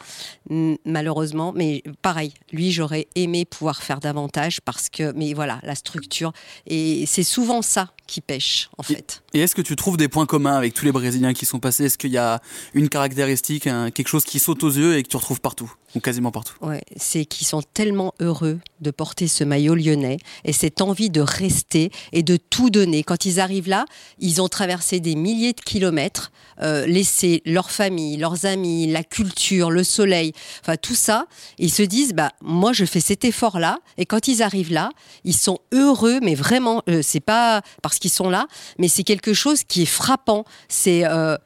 [0.86, 1.54] malheureusement.
[1.56, 6.32] Mais pareil, lui, j'aurais aimé pouvoir faire davantage parce que, mais voilà, la structure.
[6.68, 9.24] Et c'est souvent ça qui pêche, en fait.
[9.34, 11.86] Et est-ce que tu trouves des points communs avec tous les Brésiliens qui sont passés?
[11.86, 12.42] Est-ce qu'il y a
[12.74, 15.72] une caractéristique, quelque chose qui saute aux yeux et que tu retrouves partout?
[15.96, 16.56] Ou quasiment partout
[16.98, 21.92] c'est qu'ils sont tellement heureux de porter ce maillot lyonnais et cette envie de rester
[22.12, 23.04] et de tout donner.
[23.04, 23.86] Quand ils arrivent là,
[24.20, 26.32] ils ont traversé des milliers de kilomètres,
[26.62, 31.28] euh, laissé leur famille, leurs amis, la culture, le soleil, enfin tout ça.
[31.58, 34.90] Ils se disent, bah moi je fais cet effort-là et quand ils arrivent là,
[35.24, 38.48] ils sont heureux, mais vraiment, euh, c'est pas parce qu'ils sont là,
[38.80, 40.46] mais c'est quelque chose qui est frappant.
[40.68, 41.38] C'est, euh,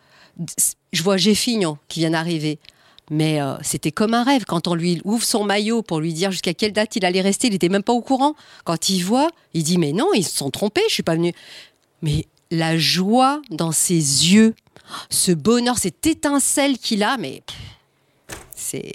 [0.93, 2.59] je vois Jeffinho qui vient d'arriver.
[3.09, 4.45] Mais euh, c'était comme un rêve.
[4.45, 7.47] Quand on lui ouvre son maillot pour lui dire jusqu'à quelle date il allait rester,
[7.47, 8.35] il n'était même pas au courant.
[8.63, 11.33] Quand il voit, il dit Mais non, ils se sont trompés, je suis pas venu.
[12.01, 14.55] Mais la joie dans ses yeux,
[15.09, 17.43] ce bonheur, cette étincelle qu'il a, mais
[18.55, 18.93] c'est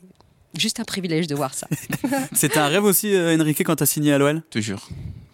[0.57, 1.67] juste un privilège de voir ça.
[2.33, 4.89] C'était un rêve aussi, euh, Enrique, quand tu as signé à l'OL Toujours.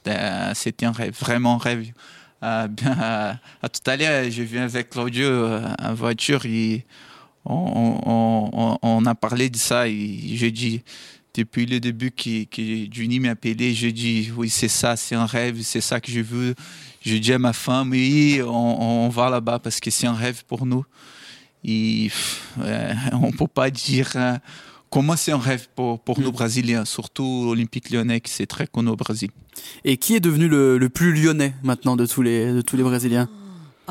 [0.07, 1.93] Euh, C'était un rêve, vraiment un rêve.
[2.43, 6.87] Euh, bien, euh, à tout à l'heure, je viens avec Claudio euh, en voiture et
[7.45, 10.83] on, on- on- on a parlé de ça et je dis,
[11.35, 15.27] depuis le début que, que Juni m'a appelé, je dis, oui, c'est ça, c'est un
[15.27, 16.55] rêve, c'est ça que je veux.
[17.03, 18.51] Je dis à ma femme, oui, on,
[19.07, 20.85] on va là-bas parce que c'est un rêve pour nous.
[21.65, 22.11] Et
[22.61, 24.37] euh, on ne peut pas dire euh,
[24.91, 28.89] comment c'est un rêve pour, pour nous Brésiliens, surtout l'Olympique lyonnais qui c'est très connu
[28.91, 29.31] au Brésil.
[29.85, 32.83] Et qui est devenu le, le plus lyonnais maintenant de tous les, de tous les
[32.83, 33.29] Brésiliens?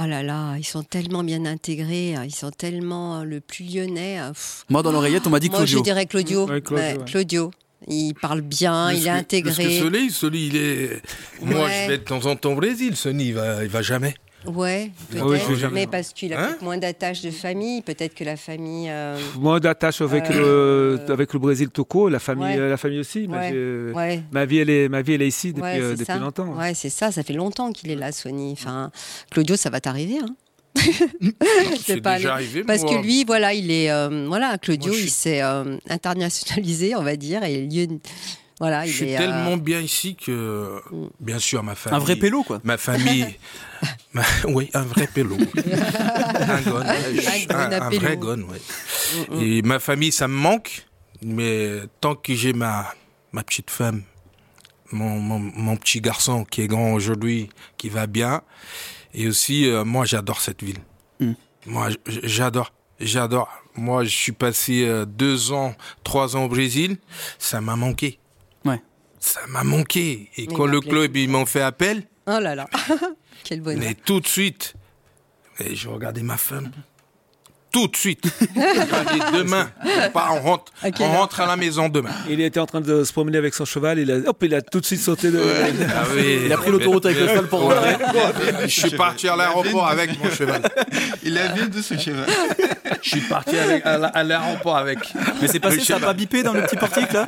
[0.02, 4.20] Oh là là, ils sont tellement bien intégrés, ils sont tellement euh, le plus lyonnais.
[4.22, 4.64] euh, pff.
[4.70, 5.80] Moi, dans l'oreillette, on m'a dit Moi, Claudio.
[5.80, 6.48] je dirais Claudio.
[6.48, 7.06] Ouais, Claudio, Ouais, ouais.
[7.06, 7.52] Claudio.
[7.88, 9.52] Il parle bien, il est intégré.
[9.64, 11.02] Parce que Soli, Soli, il est.
[11.42, 11.84] Moi, Ouais.
[11.86, 12.96] je vais de temps en temps au Brésil.
[12.96, 14.14] Sony, il va, il va jamais.
[14.46, 15.24] Ouais, peut-être.
[15.24, 15.74] Ah oui, vais jamais.
[15.82, 18.88] mais parce qu'il a Hein peut-être moins d'attaches de famille, peut-être que la famille.
[18.90, 22.58] euh, Moins d'attache avec, Euh, le, avec le Brésil court, la famille, ouais.
[22.58, 23.28] euh, la famille aussi.
[23.28, 23.52] Ouais,
[23.94, 24.24] ouais.
[24.32, 26.54] Ma, vie, elle est, ma vie, elle est ici depuis, ouais, euh, c'est depuis longtemps.
[26.58, 27.12] Ouais, c'est ça.
[27.12, 28.54] Ça fait longtemps qu'il est là, Sony.
[28.54, 28.92] Enfin,
[29.30, 30.20] Claudio, ça va t'arriver.
[30.24, 30.36] Hein
[31.86, 32.96] C'est pas déjà arrivé, Parce moi.
[32.96, 37.02] que lui, voilà, il est, euh, voilà, Claudio, Moi, je il s'est euh, internationalisé, on
[37.04, 37.88] va dire, et lieu,
[38.60, 39.16] voilà, il Je suis est.
[39.16, 40.82] euh, tellement bien ici que,
[41.20, 41.98] bien sûr, ma famille.
[41.98, 42.60] Un vrai pélo, quoi.
[42.64, 43.26] Ma famille.
[44.14, 45.38] ma- oui, un vrai pélo.
[45.38, 46.82] un gon.
[46.82, 49.58] Un Un, vrai gon, oui.
[49.58, 50.86] Et ma famille, ça me manque,
[51.22, 52.94] mais tant que j'ai ma,
[53.32, 54.04] ma petite femme,
[54.92, 58.42] mon, mon, mon petit garçon qui est grand aujourd'hui, qui va bien,
[59.14, 60.80] et aussi, euh, moi, j'adore cette ville.
[61.20, 61.32] Mm.
[61.66, 62.72] Moi, j'adore.
[63.00, 63.50] J'adore.
[63.76, 66.98] Moi, je suis passé euh, deux ans, trois ans au Brésil.
[67.38, 68.20] Ça m'a manqué.
[69.20, 70.30] Ça m'a manqué.
[70.38, 72.68] Et Mais quand le club, ils m'ont fait appel, Oh là là,
[73.44, 73.80] quel bonheur.
[73.80, 74.76] mais tout de suite,
[75.60, 76.72] et je regardais ma femme.
[77.72, 78.24] Tout de suite.
[79.34, 82.10] Demain, on, part, on rentre, on rentre à la maison demain.
[82.28, 84.00] Il était en train de se promener avec son cheval.
[84.00, 85.40] Il a, hop, il a tout de suite sauté de.
[85.96, 86.40] Ah oui.
[86.46, 87.98] Il a pris l'autoroute avec le cheval pour rentrer.
[88.64, 90.62] Je suis parti à l'aéroport avec mon cheval.
[91.24, 92.26] Il a vu de ce cheval.
[93.04, 95.00] Je suis parti avec- à la- à l'aéroport avec.
[95.42, 97.28] Mais c'est passé, Le ça pas bipé dans le petit portique, là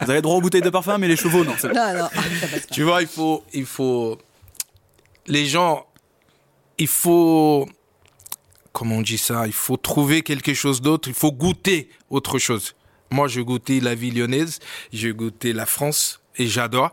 [0.00, 1.52] Vous avez droit aux bouteilles de parfum, mais les chevaux, non.
[1.62, 2.10] Non, pas.
[2.72, 4.18] Tu vois, il faut, il faut,
[5.26, 5.84] les gens,
[6.78, 7.68] il faut,
[8.74, 12.74] comment on dit ça, il faut trouver quelque chose d'autre, il faut goûter autre chose.
[13.10, 14.58] Moi, je goûtais la vie lyonnaise,
[14.92, 16.92] j'ai goûté la France et j'adore.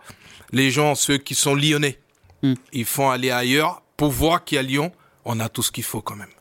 [0.54, 1.98] Les gens, ceux qui sont lyonnais,
[2.44, 2.56] Hmm.
[2.74, 4.92] ils font aller ailleurs pour voir qu'à Lyon,
[5.26, 6.32] on a tout ce qu'il faut quand même.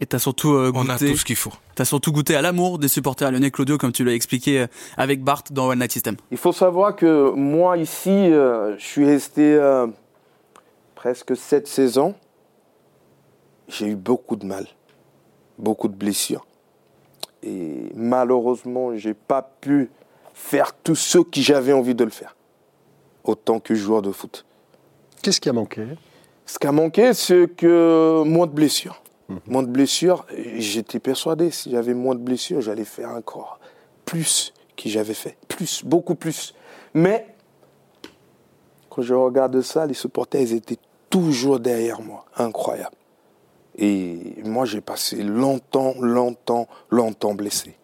[0.00, 1.10] Et t'as surtout euh, On a goûté.
[1.12, 1.52] tout ce qu'il faut.
[1.74, 4.66] T'as surtout goûté à l'amour des supporters lyonnais, Claudio, comme tu l'as expliqué euh,
[4.98, 6.16] avec Bart dans One Night System.
[6.30, 9.86] Il faut savoir que moi, ici, euh, je suis resté euh,
[10.94, 12.14] presque sept saisons.
[13.68, 14.66] J'ai eu beaucoup de mal,
[15.58, 16.46] beaucoup de blessures.
[17.42, 19.90] Et malheureusement, j'ai pas pu
[20.34, 22.36] faire tout ce que j'avais envie de le faire,
[23.24, 24.44] autant que joueur de foot.
[25.22, 25.86] Qu'est-ce qui a manqué?
[26.44, 29.02] Ce qui a manqué, c'est que moins de blessures.
[29.48, 30.24] Moins de blessures,
[30.56, 33.58] j'étais persuadé, si j'avais moins de blessures, j'allais faire encore
[34.04, 35.36] plus que j'avais fait.
[35.48, 36.54] Plus, beaucoup plus.
[36.94, 37.26] Mais,
[38.88, 40.78] quand je regarde ça, les supporters, ils étaient
[41.10, 42.24] toujours derrière moi.
[42.36, 42.94] Incroyable.
[43.78, 47.76] Et moi, j'ai passé longtemps, longtemps, longtemps blessé.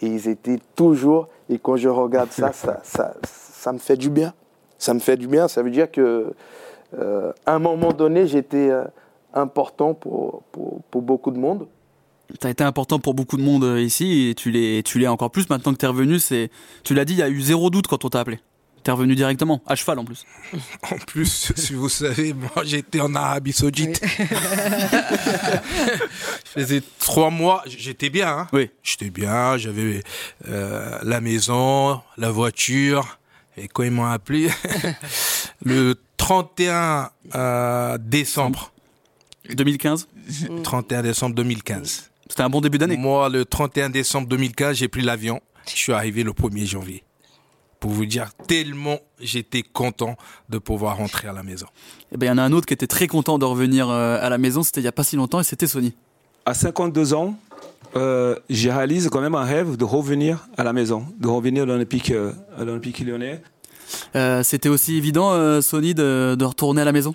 [0.00, 4.08] Et ils étaient toujours, et quand je regarde ça, ça, ça, ça me fait du
[4.08, 4.32] bien.
[4.78, 6.32] Ça me fait du bien, ça veut dire que
[6.98, 8.84] euh, à un moment donné, j'étais euh,
[9.34, 11.66] important pour, pour, pour beaucoup de monde.
[12.38, 15.50] T'as été important pour beaucoup de monde euh, ici et tu l'es, tu encore plus
[15.50, 16.18] maintenant que t'es revenu.
[16.18, 16.50] C'est,
[16.84, 18.38] tu l'as dit, il y a eu zéro doute quand on t'a appelé.
[18.82, 20.24] T'es revenu directement, à cheval en plus.
[20.90, 24.00] En plus, si vous savez, moi j'étais en Arabie Saoudite.
[24.02, 24.24] je
[26.60, 28.28] faisais trois mois, j'étais bien.
[28.28, 28.70] Hein oui.
[28.82, 30.02] J'étais bien, j'avais
[30.48, 33.18] euh, la maison, la voiture.
[33.56, 34.48] Et quand ils m'ont appelé,
[35.64, 38.72] le 31 euh, décembre
[39.50, 40.08] 2015
[40.62, 42.10] 31 décembre 2015.
[42.28, 42.96] C'était un bon début d'année.
[42.96, 45.40] Moi, le 31 décembre 2015, j'ai pris l'avion.
[45.66, 47.02] Je suis arrivé le 1er janvier.
[47.80, 50.16] Pour vous dire tellement j'étais content
[50.48, 51.66] de pouvoir rentrer à la maison.
[52.12, 54.18] Eh ben, il y en a un autre qui était très content de revenir euh,
[54.20, 54.62] à la maison.
[54.62, 55.94] C'était il y a pas si longtemps et c'était Sony.
[56.46, 57.34] À 52 ans,
[57.96, 61.66] euh, je réalise quand même un rêve de revenir à la maison, de revenir à
[61.66, 63.42] l'Olympique, euh, à l'Olympique lyonnais.
[64.16, 67.14] Euh, c'était aussi évident, euh, Sony, de, de, retourner à la maison?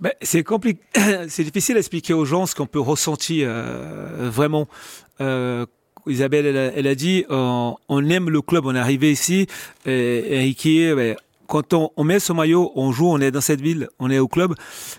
[0.00, 0.80] Ben, C'est compliqué,
[1.28, 4.68] c'est difficile d'expliquer aux gens ce qu'on peut ressentir euh, vraiment.
[6.06, 9.46] Isabelle, elle a, elle a dit, on, on, aime le club, on est arrivé ici,
[9.86, 13.60] et, Ricky, ben, quand on, on, met ce maillot, on joue, on est dans cette
[13.60, 14.54] ville, on est au club,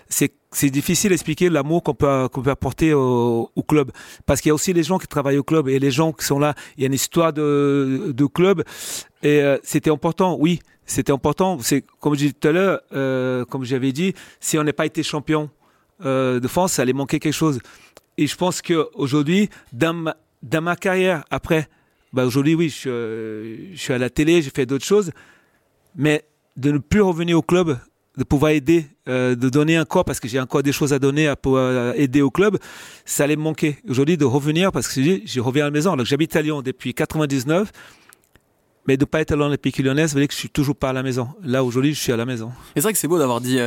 [0.08, 3.90] c'est c'est difficile d'expliquer l'amour qu'on peut, qu'on peut apporter au, au club.
[4.24, 6.24] Parce qu'il y a aussi les gens qui travaillent au club et les gens qui
[6.24, 6.54] sont là.
[6.76, 8.62] Il y a une histoire de, de club.
[9.22, 11.58] Et euh, c'était important, oui, c'était important.
[11.60, 14.86] C'est Comme je disais tout à l'heure, euh, comme j'avais dit, si on n'a pas
[14.86, 15.50] été champion
[16.04, 17.58] euh, de France, ça allait manquer quelque chose.
[18.16, 21.68] Et je pense qu'aujourd'hui, dans dans ma carrière, après,
[22.12, 25.10] bah aujourd'hui, oui, je, suis à la télé, j'ai fait d'autres choses.
[25.96, 26.24] Mais
[26.56, 27.78] de ne plus revenir au club,
[28.16, 31.26] de pouvoir aider, euh, de donner encore, parce que j'ai encore des choses à donner
[31.26, 32.58] à pouvoir aider au club,
[33.04, 33.78] ça allait me manquer.
[33.88, 35.92] Aujourd'hui, de revenir, parce que je, je reviens à la maison.
[35.92, 37.72] Alors j'habite à Lyon depuis 99,
[38.86, 40.90] mais de pas être à l'Olympique lyonnais, ça veut dire que je suis toujours pas
[40.90, 41.28] à la maison.
[41.42, 42.48] Là aujourd'hui, je suis à la maison.
[42.48, 43.58] Et c'est vrai que c'est beau d'avoir dit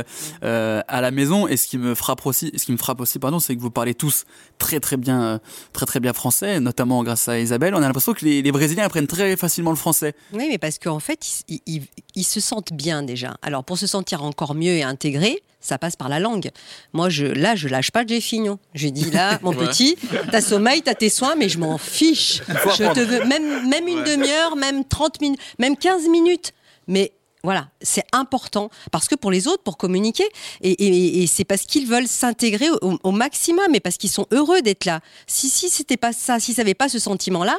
[0.42, 1.48] euh, à la maison.
[1.48, 3.70] Et ce qui me frappe aussi, ce qui me frappe aussi, pardon, c'est que vous
[3.70, 4.24] parlez tous
[4.58, 5.38] très très bien, euh,
[5.72, 7.74] très très bien français, notamment grâce à Isabelle.
[7.74, 10.14] On a l'impression que les, les, Brésiliens apprennent très facilement le français.
[10.32, 11.82] Oui, mais parce qu'en fait, ils, ils,
[12.14, 13.36] ils, se sentent bien déjà.
[13.42, 16.50] Alors pour se sentir encore mieux et intégrés, ça passe par la langue.
[16.92, 18.58] Moi, je, là, je lâche pas Jeff Fignon.
[18.74, 19.66] Je dis là, mon ouais.
[19.66, 19.96] petit,
[20.32, 22.42] t'as sommeil, t'as tes soins, mais je m'en fiche.
[22.48, 24.16] Je te veux même, même une ouais.
[24.16, 26.52] demi-heure, même 30 minutes, même 15 minutes.
[26.86, 27.12] Mais
[27.44, 30.26] voilà, c'est important parce que pour les autres, pour communiquer,
[30.60, 34.26] et, et, et c'est parce qu'ils veulent s'intégrer au, au, maximum, et parce qu'ils sont
[34.32, 35.00] heureux d'être là.
[35.26, 37.58] Si si c'était pas ça, s'ils n'avaient pas ce sentiment-là,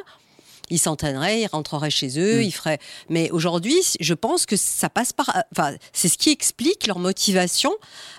[0.70, 2.42] ils s'entraîneraient, ils rentreraient chez eux, mmh.
[2.42, 2.78] ils feraient.
[3.08, 5.30] Mais aujourd'hui, je pense que ça passe par.
[5.52, 7.78] Enfin, c'est ce qui explique leur motivation euh,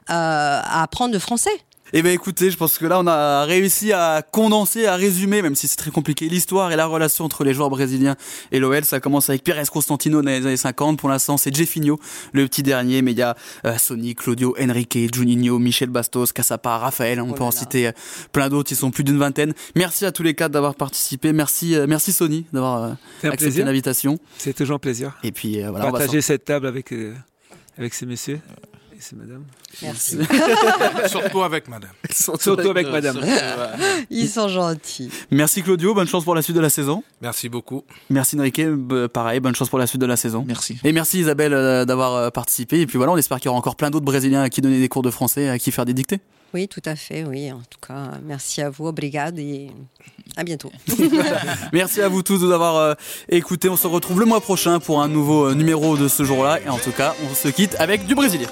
[0.09, 1.51] à apprendre le français.
[1.93, 5.55] Eh bien écoutez, je pense que là on a réussi à condenser, à résumer, même
[5.55, 8.15] si c'est très compliqué, l'histoire et la relation entre les joueurs brésiliens
[8.53, 8.85] et l'OL.
[8.85, 10.97] Ça commence avec Pérez Constantino dans les années 50.
[10.97, 11.99] Pour l'instant, c'est Jeffinho,
[12.31, 13.35] le petit dernier, mais il y a
[13.65, 17.19] euh, Sony, Claudio, Enrique, Juninho, Michel Bastos, Cassapa, Raphaël.
[17.19, 17.91] On oh peut en citer euh,
[18.31, 18.71] plein d'autres.
[18.71, 19.53] Ils sont plus d'une vingtaine.
[19.75, 21.33] Merci à tous les quatre d'avoir participé.
[21.33, 24.17] Merci, euh, merci Sony d'avoir accepté l'invitation.
[24.37, 25.17] C'est toujours un plaisir.
[25.23, 25.91] Et puis voilà.
[25.91, 26.93] Partager cette table avec
[27.77, 28.39] avec ces messieurs.
[29.01, 29.45] C'est madame.
[29.81, 30.19] Merci.
[31.07, 31.89] Surtout avec madame.
[32.11, 33.17] Surtout, avec, avec madame.
[34.11, 35.09] Ils sont gentils.
[35.31, 37.03] Merci Claudio, bonne chance pour la suite de la saison.
[37.19, 37.83] Merci beaucoup.
[38.11, 38.61] Merci Enrique,
[39.11, 40.45] pareil, bonne chance pour la suite de la saison.
[40.47, 40.77] Merci.
[40.83, 42.81] Et merci Isabelle euh, d'avoir participé.
[42.81, 44.79] Et puis voilà, on espère qu'il y aura encore plein d'autres Brésiliens à qui donner
[44.79, 46.19] des cours de français, à qui faire des dictées.
[46.53, 47.51] Oui, tout à fait, oui.
[47.51, 49.71] En tout cas, merci à vous, obrigado et
[50.35, 50.71] à bientôt.
[51.73, 52.93] merci à vous tous de nous avoir euh,
[53.29, 53.69] écoutés.
[53.69, 56.59] On se retrouve le mois prochain pour un nouveau euh, numéro de ce jour-là.
[56.61, 58.49] Et en tout cas, on se quitte avec du Brésilien.